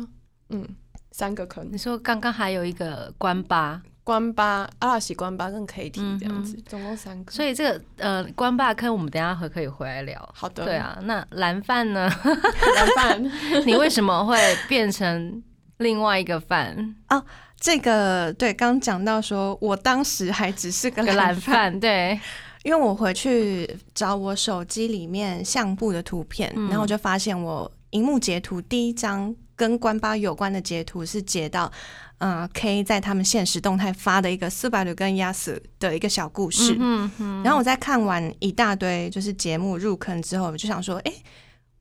[0.52, 0.66] 嗯，
[1.12, 7.32] 三个坑你，说刚刚还有一个关八，关八、阿拉西关八跟 KT 这样子嗯，总共三个。
[7.34, 10.30] 所以这个呃关八坑我们等一下会可以回来聊。
[10.34, 12.10] 好的，对，啊，那蓝饭呢？
[12.24, 13.32] 蓝饭
[13.66, 14.38] 你为什么会
[14.70, 15.44] 变成
[15.80, 16.96] 另外一个饭？
[17.60, 22.18] 这个对，刚讲到说，我当时还只是个个蓝蓝饭，对，
[22.64, 31.70] 因为我回去找我手机里面相簿的图片，嗯然后我就发现我荧幕截图第一张跟关八有关的截图是截到，
[32.20, 36.78] 呃，K 在他们现实动态发的一个四百六跟亚斯的一个小故事。
[36.80, 41.12] 嗯哼然后我在看完一大堆就是节目入坑之后，我就想说，哎、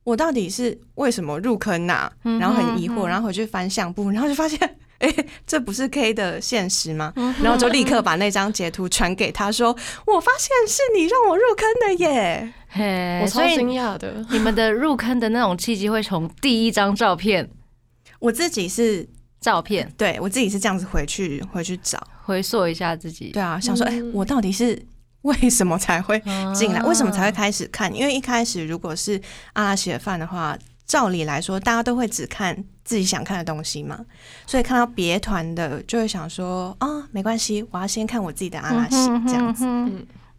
[0.09, 4.59] 我到底是为什么入坑呐、然后很疑惑，然后回去翻相簿，然后就发现，
[4.99, 5.13] 哎、
[5.45, 7.13] 这不是 K 的现实吗？
[7.15, 9.69] 嗯然后就立刻把那张截图传给他说，
[10.05, 12.53] 我发现是你让我入坑的耶。
[12.67, 14.25] 嘿，我超惊讶的。
[14.31, 17.49] 你们的入坑的那种契机会从第一张照片
[18.19, 19.07] 我自己是
[19.39, 24.77] 照片对我自己是这样子回去回去找，回溯一下自己，对啊，想说，哎、嗯我到底是
[25.23, 26.21] 为什么才会
[26.53, 26.81] 进来？
[26.83, 27.31] 为什么才会会？
[27.31, 27.93] 开始看？
[27.93, 29.21] 因为一开始如果是
[29.53, 33.99] 阿拉西的饭的话，照理来说，大家都会只看自己想看的东西嘛，
[34.47, 39.65] 所以看到别团的就会想说啊，没关系，我要先看我自己的阿拉西嗯哼这样子。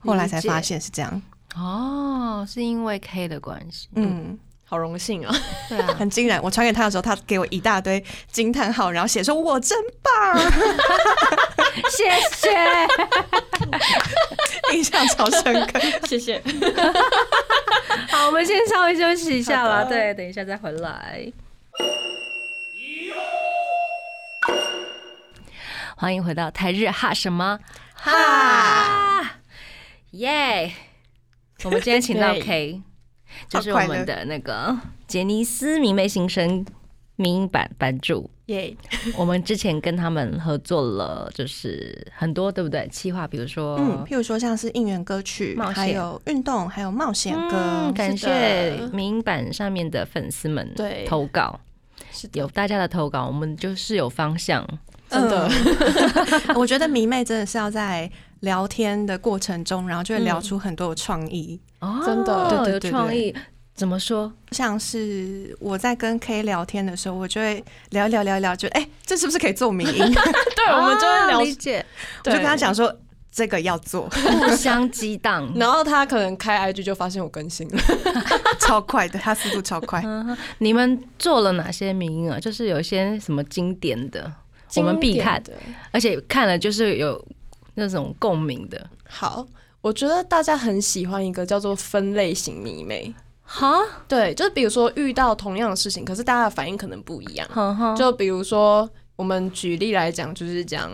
[0.01, 1.23] 后来才发现是这样，
[1.55, 4.39] 哦，是因为 K 的关系，嗯，
[4.71, 5.35] 好荣幸啊！
[5.69, 6.41] 对啊， 很惊人。
[6.45, 10.39] 我传给他的时候，他给我一大堆惊叹号，然后写说我真棒，
[11.91, 12.49] 谢谢。
[14.73, 15.81] 印象超深刻。
[16.07, 16.41] 谢谢。
[18.11, 21.33] 好，我们先稍微休息一下啦，好的对，等一下再回来。
[25.97, 27.59] 欢迎回到台日哈什么
[27.95, 29.33] 哈
[30.13, 30.73] 耶！
[31.65, 32.83] 我们今天请到耶 K，
[33.49, 34.77] 就是我们的那个
[35.07, 36.65] 杰尼斯迷妹新生
[37.17, 38.31] 迷音版版主。
[38.47, 38.77] 耶，
[39.17, 42.89] 我们之前跟他们合作了，就是很多对不对？
[42.89, 47.57] 企划，比如说，嗯，譬如说像是应援歌曲还有运动，还有冒险歌。
[47.57, 51.05] 嗯，感是谢的民音版上面的粉丝们对。
[51.07, 51.61] 投稿，
[52.11, 52.41] 是的。
[52.41, 54.67] 有大家的投稿，我们就是有方向。
[55.09, 55.49] 真的，
[56.49, 58.11] 嗯 我觉得迷妹真的是要在
[58.41, 61.61] 聊天的过程中，然后就会聊出很多有创意。
[61.81, 63.35] 哦真的有对对对创意。
[63.75, 64.31] 怎么说？
[64.51, 69.97] 像是我在跟 K 聊天的时候，我就会聊一聊聊一聊，就哎、这是不是可以做名音？
[70.55, 71.83] 对，我们就会聊啊理，解，
[72.27, 72.95] 我就跟他讲说
[73.33, 75.51] 这个要做，互相激荡。
[75.57, 77.79] 然后他可能开 IG 就发现我更新了。
[78.61, 80.03] 超快的，他速度超快。
[80.05, 82.39] 嗯，你们做了哪些名音啊？
[82.39, 84.31] 就是有一些什么经典的，
[84.77, 85.55] 我们必看的。
[85.91, 87.25] 而且看了就是有
[87.81, 88.89] 那种共鸣的。
[89.09, 89.45] 好，
[89.81, 93.13] 我觉得大家很喜欢一个叫做分类型迷妹。
[93.43, 93.77] 哈，
[94.07, 97.97] 对，就是比如说遇到同样的事情，可是大家的反应可能不一样。
[97.97, 100.89] 就比如说，我们举例来讲，就是讲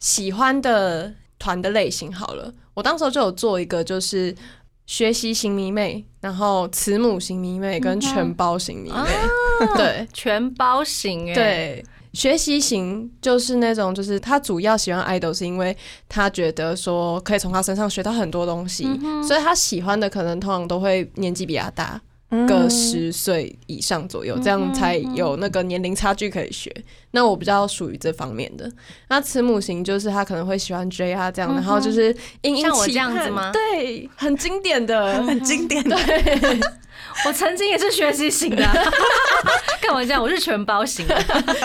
[0.00, 2.52] 喜欢的团的类型好了。
[2.74, 4.34] 我当时就有做一个，就是
[4.86, 9.68] 学习型迷妹，然后慈母型迷妹跟全包型迷妹。
[9.76, 11.84] 对全包型哎，，对，
[12.18, 15.76] 学习型就是那种，就是他主要喜欢 idol 是因为
[16.08, 22.00] 他觉得说可以从他身上学到很多东西，嗯所以他喜欢的可能通常都会年纪比较大
[22.30, 22.44] 嗯。
[22.48, 26.74] 个十岁以上左右，这样才有那个年龄差距可以学。
[27.12, 28.70] 那我比较属于这方面的。
[29.08, 35.96] 那慈母型就是他可能会喜欢 J 啊这样，然后就是殷殷像我期盼这样子吗对，很经典的，很经典的。
[37.26, 38.62] 我曾经也是学习型的，
[39.80, 40.22] 干嘛这样？
[40.22, 41.16] 我是全包型的，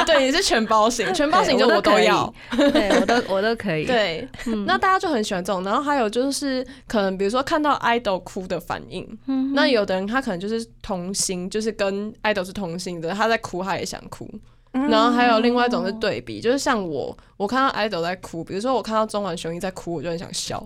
[0.06, 2.34] 对，你是全包型，全包型就我都要。
[2.50, 4.28] 对我都 我都可以。，对，
[4.66, 5.64] 那大家就很喜欢这种。
[5.64, 9.08] 然后还有就是，可能比如说看到 idol 哭的反应，
[9.54, 14.28] 那有的人他可能就是同心，就是跟 idol 是同心的，他在哭他也想哭。
[14.74, 20.64] 然后还有另外一种是对比，就是像我，我看到 idol 在哭，比如说我看到中丸雄一在哭，我就很想笑。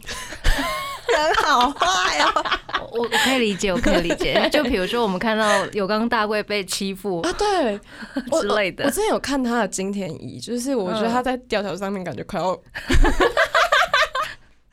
[1.10, 2.44] 人好坏哦，
[2.92, 4.48] 我我可以理解，我可以理解。
[4.52, 7.80] 就比如说我们看到有刚大贵被欺负啊，对，
[8.40, 8.84] 之类的。
[8.86, 12.52] 我之前有看他的金田一，就是我觉得他在吊桥上面感觉快要，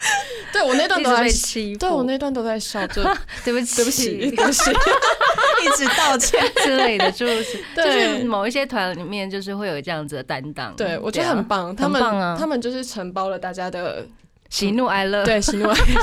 [0.52, 3.02] 对我那段都在被欺负，对我那段都在笑，就
[3.44, 6.40] 对不起，对不起，对不起， 一直道歉。
[6.62, 7.58] 之类的，就是。
[7.74, 7.84] 对。
[7.84, 10.74] 就是某一些团里面就是会有这样子的担当。
[10.76, 11.34] 对我觉得啊。
[11.34, 12.36] 很棒，他们很棒啊。
[12.38, 14.06] 他们就是承包了大家的
[14.48, 15.96] 喜怒哀乐，对喜怒哀酸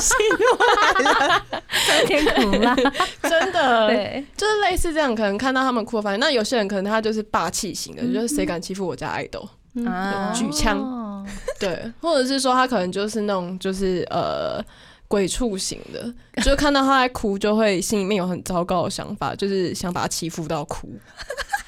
[2.05, 2.75] 甜苦辣，
[3.23, 9.47] 真的，对，就是类似这样，可能看到他们哭的反应，那有些人可能他就是霸气型的，就是谁敢欺负我家爱豆，
[9.85, 10.77] 啊举枪。
[10.77, 11.07] 哦
[11.59, 14.63] 对，或者是说他可能就是那种就是呃。
[15.11, 20.87] 鬼畜型的， 就看到他在哭，就会心里面有很糟糕的想法，就是想把他欺负到哭，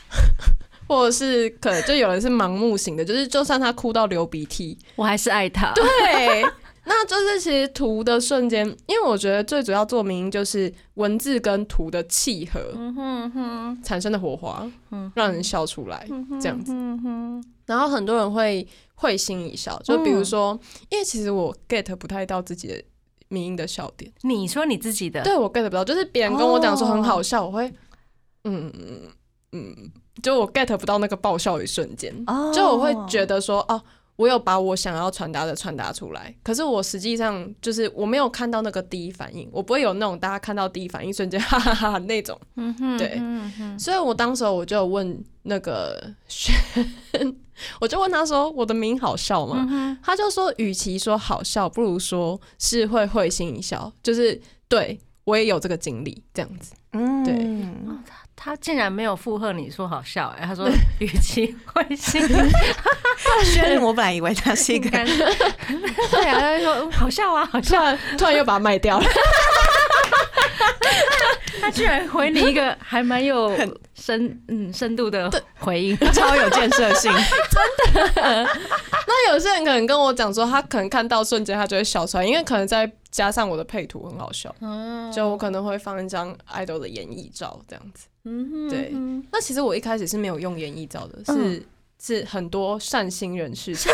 [0.87, 5.73] 或者是可能就有人是盲目型的，就是就算他哭到流鼻涕，我还是爱他。
[5.73, 6.41] 对，
[6.85, 16.07] 那就是其实图的瞬间，因为我觉得最主要做明音就是文字跟图的契合嗯哼哼，产生的火花，嗯让人笑出来
[16.41, 16.71] 这样子。
[16.73, 18.65] 嗯哼，然后很多人会
[19.03, 20.57] 会心一笑，就比如说，
[20.89, 22.81] 因为其实我 get 不太到自己的
[23.27, 27.67] 明音的笑点，你说你自己的，对我 get 不到，就是别人跟我讲说很好笑，我会
[28.45, 29.01] 嗯嗯
[29.51, 29.91] 嗯，
[30.21, 32.13] 就我 get 不到那个爆笑一瞬间。
[32.27, 33.83] 哦就我会觉得说，哦，
[34.15, 46.53] 我有把我想要传达的传达出来，可是我实际上就是我没有看到那个第一反应，我不会有那种大家看到第一反应瞬间 哈哈哈哈那种，嗯哼，对嗯哼，所以我当时我就问那个轩，
[47.81, 49.67] 我就问他说我的名好笑吗？
[49.69, 56.73] 嗯，他就说，与其说好笑，不如说是会会心一笑，就是对我也有这个经历，这样子。
[56.95, 57.33] 嗯对
[58.43, 60.67] 他竟然没有附和你说好笑，哎，他说
[60.99, 62.21] 语气会心，
[63.45, 69.05] 轩，我本来以为他是一个干对啊，他就说嗯好笑啊，好突笑，然 突然又把它卖掉了，
[71.61, 73.55] 他居然回你一个还蛮有
[73.95, 77.09] 深嗯深度的回应，超有建设性。
[77.13, 78.49] 真的。
[79.07, 88.07] 那有些人可能跟我讲说，他可能看到瞬间他就会笑出来，因为可能再加上我的配图很好笑，嗯就我可能会放一张 idol 的演绎照这样子。
[88.25, 88.91] 嗯哼对。
[88.93, 91.53] 嗯那其实我一开始是没有用演绎照的，嗯。
[91.53, 91.65] 是
[92.01, 93.93] 是很多善心人士善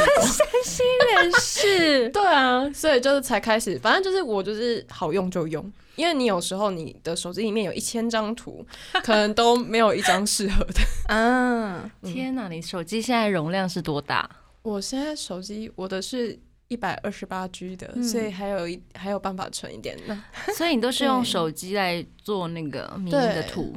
[0.65, 0.83] 心
[1.15, 8.65] 人士， 对啊，所以就是才开始，反正就是我就是好用就用，因为你有时候你的手机里面有一千张图，
[9.03, 10.81] 可能都没有一张适合的。
[11.13, 14.27] 嗯，天哪，你手机现在容量是多大？
[14.63, 16.35] 我现在手机我的是
[16.67, 20.23] 一百二十八 G 的，嗯所以还有一还有办法存一点呢。
[20.55, 23.75] 所以你都是用 手机来做那个迷你的图，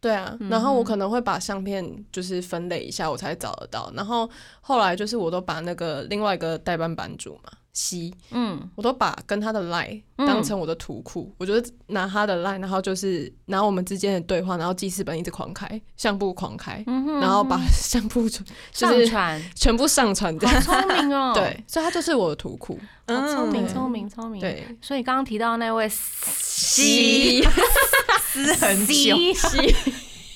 [0.00, 3.92] 对啊，嗯然后我可能会把相片就是分类一下，我才找得到。
[3.94, 4.28] 然后
[4.60, 18.40] 后来就是我都把那个另外一个代班版主嘛，西，嗯我都把跟他的 line 嗯当成我的图库，我就是拿他的 line，然后就是拿我们之间的对话，然后记事本一直狂开，相簿狂开，嗯哼然后把相簿就
[18.72, 20.62] 上是传， 全部上传这好样。
[20.62, 22.78] 聪明哦， 对，所以他就是我的图库。
[23.06, 27.42] 好聪明，聪明，聪明。，对，所以刚刚提到那位西
[28.32, 29.74] 撕很久，西西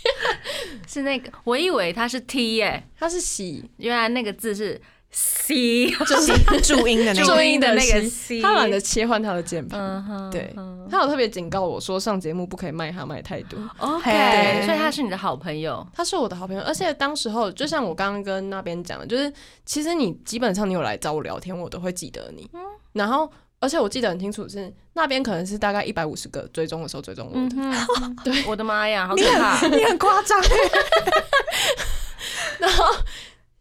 [0.86, 4.80] 是那个，我以为他是 T 耶，他是喜，原来那个字是
[5.10, 7.24] C，就是注音的那个。
[7.34, 9.80] 注音的那个西 C，他懒得切换他的键盘。
[9.80, 10.52] 嗯哼，对。
[10.56, 13.58] 嗯他有特别警告我说，上节目不可以卖他卖太多。
[13.78, 19.32] OK，所以他是你的好朋友，他是我的好朋友，而且当时候就像我刚刚跟那边讲的，就是
[19.64, 22.48] 其实你基本上你有来找我聊天，我都会记得你。
[22.92, 23.28] 然后，
[23.64, 30.38] 而且我记得很清楚是那边可能是大概一百五十个追踪的时候追踪我嗯的，哼， 对，我的妈呀，好可怕， 你很夸张，
[32.60, 32.84] 然后。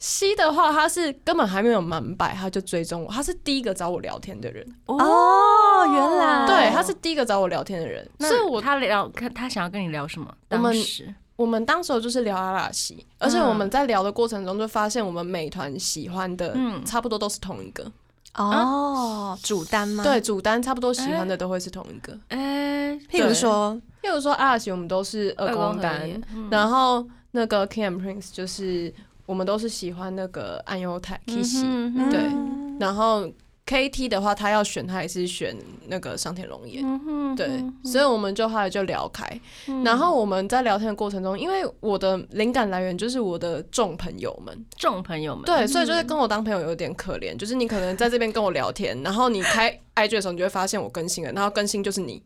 [0.06, 6.46] C 的话，他是根本还没有满百，他就追踪我，他是第一个找我聊天的人，哦原来。
[6.46, 10.28] 对，他是第一个找我聊天的人，那所以我他聊，他他想要跟你聊什么？
[10.50, 11.06] 我们当时。
[11.38, 16.84] 我我们当时候就是聊阿拉西，而且我们在聊的过程中就发现，我们美团喜欢的嗯。
[16.84, 17.90] 差不多都是同一个，
[18.36, 20.04] 哦，主单吗？
[20.04, 22.18] 对，，主单差不多喜欢的都会是同一个。
[22.30, 26.02] 哎，譬如说，譬如说阿拉西，我们都是二宫单，
[26.34, 26.48] 嗯。
[26.50, 28.94] 然后那个 King and Prince 就是
[29.26, 31.62] 我们都是喜欢那个暗优太 Kiss，、
[32.12, 33.30] 对嗯然后
[33.74, 35.58] KT 的话，他要选他还是选
[35.88, 36.82] 那个上田龙也。
[36.84, 39.28] 嗯对嗯，所以我们就后来就聊开，
[39.68, 39.84] 嗯。
[39.84, 52.22] 然后我们在聊天的过程中，因为我的灵感来源就是我的众朋友们，众朋友们，对，所以就是跟我当朋友有点可怜，就是你可能在这边跟我聊天，然后你开 IG 的时候，你就会发现我更新了，然后更新就是你，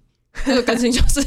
[0.46, 1.26] 那 个更新就是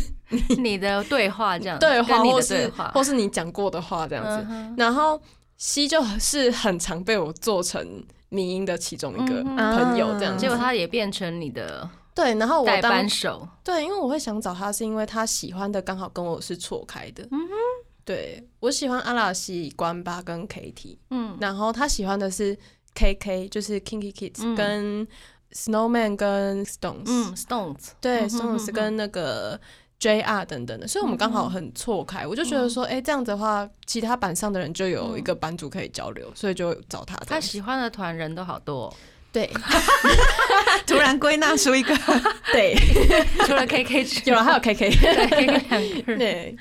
[0.60, 0.76] 你。
[0.76, 4.46] 的对话这样，对或是或是你讲过的话这样子，
[4.76, 5.20] 然后
[5.56, 17.22] C 就是很常被我做成迷音的其中一个嗯朋友这样子，结果他也变成你的对，然后我班手，对，因为我会想找他，是因为他喜欢的刚好跟我是错开的。
[17.30, 17.54] 嗯哼。
[18.02, 21.36] 对我喜欢阿拉西、关巴跟 KT，嗯。
[21.40, 22.56] 然后他喜欢的是
[22.94, 24.54] KK，就是 Kinky Kids、嗯。
[24.56, 25.08] 跟
[25.52, 28.72] Snowman 跟 Stones，、嗯，Stones，对嗯哼，Stones 哼。
[28.72, 29.60] 跟那个
[30.00, 32.26] JR 等等的，所以我们刚好很错开。
[32.26, 37.14] 我就觉得说，哎、这样子的话，其他版上的人就有一个版主可以交流，所以就找他。
[37.26, 38.94] 他喜欢的团人都好多哦，
[39.32, 39.50] 对。
[40.86, 41.96] 突然归纳出一个，
[42.52, 42.74] 对，
[43.46, 46.56] 除了 KK 之有了，还有 KK，对 KK 两个人，对，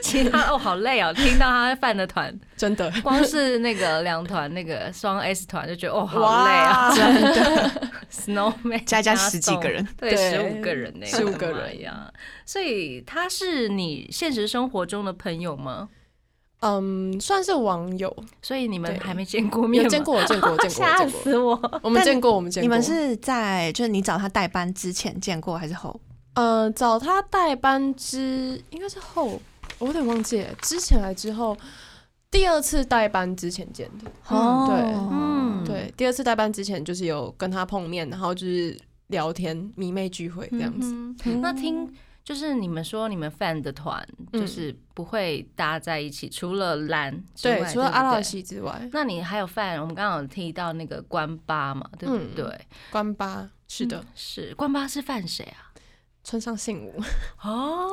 [0.00, 2.88] 其他哦好累哦，听到他犯的团，真的。
[3.02, 6.94] 光是那个两团那个双 S 团就觉得哦好累啊。
[6.94, 11.80] 真的，Snowman 加加十几个人，对，十五个人呢，十五个人。
[11.80, 12.08] 呀。
[12.46, 15.88] 所以他是你现实生活中的朋友吗？
[16.60, 19.84] 嗯，算是网友，所以你们还没见过面？
[19.84, 21.08] 有见过，我见过，我见过， 吓。
[21.08, 21.80] 死我！
[21.82, 22.62] 我们见过，我们见过。
[22.62, 26.00] 你们是在就是你找他代班之前见过还是后？
[26.34, 29.40] 呃找他代班之应该是后，
[29.78, 31.56] 我有点忘记了，之前还之后。
[32.30, 34.76] 第二次代班之前见的，哦对
[35.10, 40.92] 嗯，对，第二次代班之前就是有跟他碰面，然后就是聊天、迷妹聚会这样子。
[41.40, 41.90] 那听
[42.28, 49.80] 就是你们说你们 fan 的团嗯就是不会搭在一起，除了蓝之外对，除了阿拉西之外，那你还有 fan？
[49.80, 52.66] 我们刚刚有提到那个关八嘛，对不嗯对？
[52.90, 55.72] 关八是的，嗯是关八是 fan 谁啊？
[56.22, 57.00] 村上信吾。
[57.42, 57.88] 哦，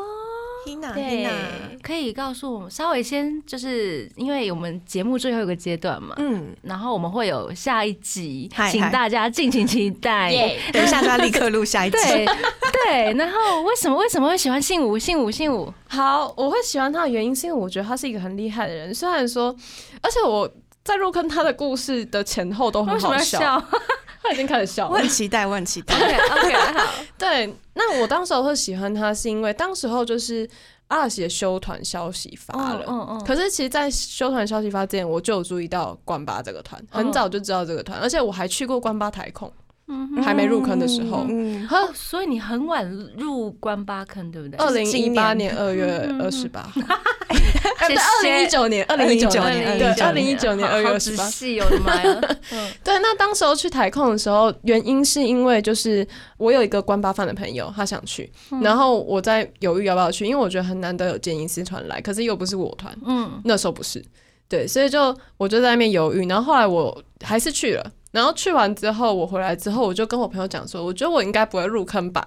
[0.66, 10.32] Hina 对 Hina，，可以告诉我们稍微先，就是因为我们节目最后一个阶段嘛，嗯，然后我们会有下一集，嗨嗨请大家敬请期待。
[10.74, 11.98] 等一下就要立刻录下一集。
[11.98, 12.26] 对
[12.72, 14.98] 对，然后为什么为什么会喜欢信武？
[14.98, 19.56] 信武信武，好，我会喜欢他的原因是因为我觉得他是一个很厉害的人，虽然说，
[20.02, 20.52] 而且我
[20.84, 23.64] 在入坑他的故事的前后都很好，笑
[24.28, 25.08] 他已经开始笑了我很。
[25.08, 25.96] 期待，我很期待。
[25.96, 30.50] ？OK OK， 好，对，那我当时候会喜欢他，是因为当时候就是
[30.88, 32.84] 阿拉西的休团消息发了。
[32.88, 39.52] 嗯嗯，可是其实，在休团消息发之前，我就有注意到关八这个团，嗯很早就知道这个团，而且我还去过关八台控，
[39.88, 44.58] 嗯还没入坑的时候，嗯，哦，所以你很晚入关八坑，对不对？
[44.58, 45.56] 二零一八年。
[45.56, 46.68] 二月嗯二十八，
[47.80, 47.88] 二
[48.24, 50.68] 零一九年，二零一九2019年，对，二2019零一九年。
[50.68, 52.20] 二月好二十八，仔细，我的妈呀！
[52.84, 56.06] 对，那当时候去台控的时候，原因是因为就是
[56.38, 58.32] 我有一个关八饭的朋友，他想去，
[58.64, 64.04] 然后我在犹豫要不要去，因为我觉得很难得有杰尼斯团来，可是又不是我团，嗯，那时候不是，
[64.50, 67.92] 对，所以就我就在那边犹豫，然后后来我还是去了。
[68.16, 72.26] 然后去完之后，我回来之后，我就跟我朋友讲说，我觉得我应该不会入坑吧，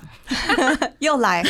[1.00, 1.42] 又来。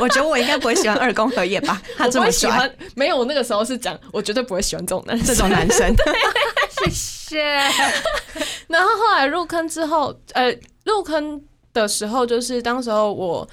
[0.00, 1.80] 我觉得我应该不会喜欢二宫和也吧？
[1.96, 2.68] 他我这么喜欢。
[2.96, 5.26] 没有，我那个时候是讲，我绝对不会喜欢这种男生。
[5.26, 5.94] 这种男生，
[6.84, 7.44] 谢谢。
[8.66, 10.50] 然后后来入坑之后，呃，
[10.84, 11.40] 入坑
[11.72, 13.48] 的时候就是当时候我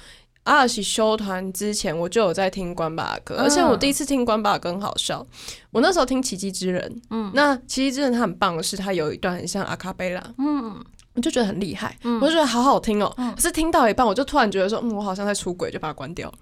[0.50, 5.24] 阿尔喜修团之前，我就有在听关巴歌，嗯而且我第一次听关巴哥很好笑。
[5.70, 10.84] 我那时候听《奇迹之人》，嗯那《奇迹之人》它很棒的是，它有一段很像阿卡贝拉，嗯，
[11.14, 16.34] 我就觉得很厉害，嗯我就觉得好好听哦、嗯可是听到一半，我就突然觉得说，嗯，我好像在出轨，就把它关掉了。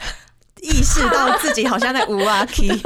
[0.62, 2.70] 意识到自己好像在无阿 key。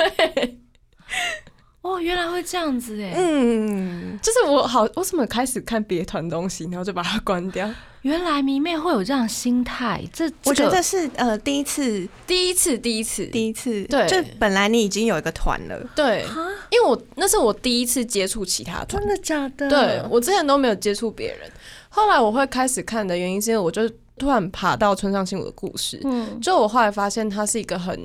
[1.87, 7.71] 哦，原来会这样子哎，嗯，就是我好，我怎么开始看别团东西，然后就把它关掉？
[8.03, 14.07] 原来迷妹会有这样心态，这我觉得是呃第一次，第一次，第一次，第一次，对。
[14.07, 16.25] 就本来你已经有一个团了，对，
[16.71, 19.69] 因为我那是我第一次接触其他团，真的假的？
[19.69, 21.51] 对我之前都没有接触别人，
[21.89, 26.41] 后来我会开始看的原因是因为我就突然爬到村上信五的故事，嗯。
[26.41, 27.99] 就我后来发现他是一个很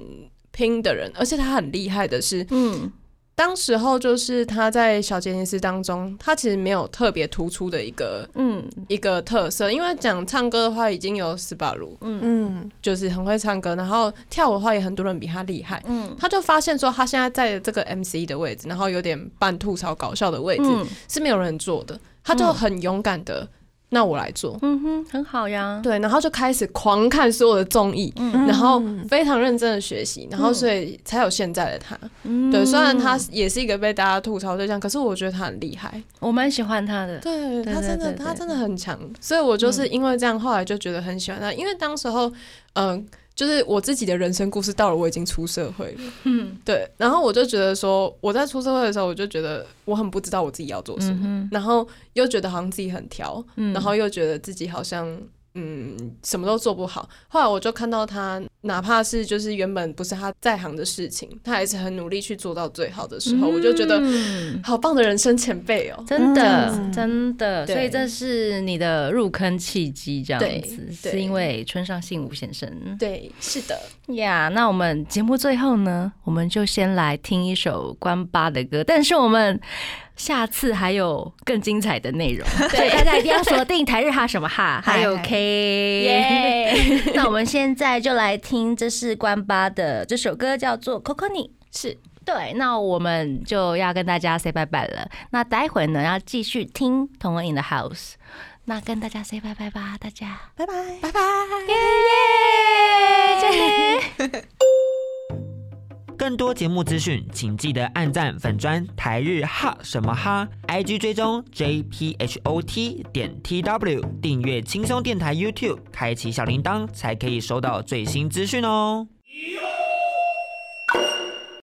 [0.52, 2.92] 拼的人，而且他很厉害的是，嗯
[3.34, 8.64] 当时候就是他在小杰尼斯当中，他其实没有特别突出的一个嗯。
[8.88, 12.20] 一个特色，因为讲唱歌的话，已经有斯巴鲁，嗯。
[12.22, 15.82] 嗯，就是很会唱歌，然后跳舞的话也很多人比他厉害。
[15.88, 16.16] 嗯。
[16.20, 20.86] 他就发现说，他现在在这个 MC 的位置，然后有点半吐槽搞笑的位置，嗯。
[21.08, 23.48] 是没有人做的，他就很勇敢的，
[23.94, 24.58] 那我来做。
[24.62, 25.80] 嗯哼，很好呀。
[25.84, 31.98] 对，然后就开始狂看所有的综艺，嗯然后非常认真的学习，然后所以才有现在的他。
[32.50, 36.02] 对，虽然他也是一个被大家吐槽对象，可是我觉得他很厉害。
[36.20, 37.20] 我蛮喜欢他的。
[37.20, 41.52] 对对他真的，他真的很强，所以我就是因为这样，后来就觉得很喜欢他。
[41.52, 42.32] 因为当时候，
[42.76, 45.92] 嗯、就是我自己的人生故事到了，我已经出社会。
[45.94, 46.58] 了，嗯。
[46.64, 53.74] 对，然后我就觉得说，我在出社会的时候，我就觉得我很不知道我自己要做什么，嗯然后又觉得好像自己很挑，嗯。
[53.74, 55.20] 然后又觉得自己好像
[55.54, 57.10] 嗯什么都做不好。
[57.28, 66.04] 后来我就看到他，哪怕是就是原本不是他在行的事情，他还是很努力去做到最好的时候，我就觉得嗯好棒的人生前辈哦。
[66.08, 71.12] 真的，嗯真的，所以这是你的入坑契机，这样对子，对。
[71.12, 72.70] 是因为村上信吾先生。
[72.98, 73.80] 对，是的，
[74.16, 74.50] 呀。
[74.54, 79.60] 那我们节目最后呢，我们就先来听一首关八的歌，但是我们
[80.16, 86.74] 下次还有更精彩的内容，所以大家一定要锁定台日哈什么哈， 还有 K 耶，
[87.16, 91.44] 那我们现在就来听，这是关八的这首歌，叫做《Coco 你》。
[91.72, 95.10] 是对，那我们就要跟大家 say 拜拜了。
[95.32, 98.12] 那待会呢，要继续听《同文 in the House》。
[98.66, 100.74] 那跟大家 say 拜拜吧，大家拜拜。
[101.02, 101.20] 拜拜。
[101.68, 101.76] 耶
[104.30, 104.46] 耶！
[106.18, 119.08] 更多节目资讯，请记得按赞粉砖台日哈什么哈，IG 追踪 JPHOT 点 TW，订阅轻松电台 YouTube，开启小铃铛才可以收到最新资讯哦。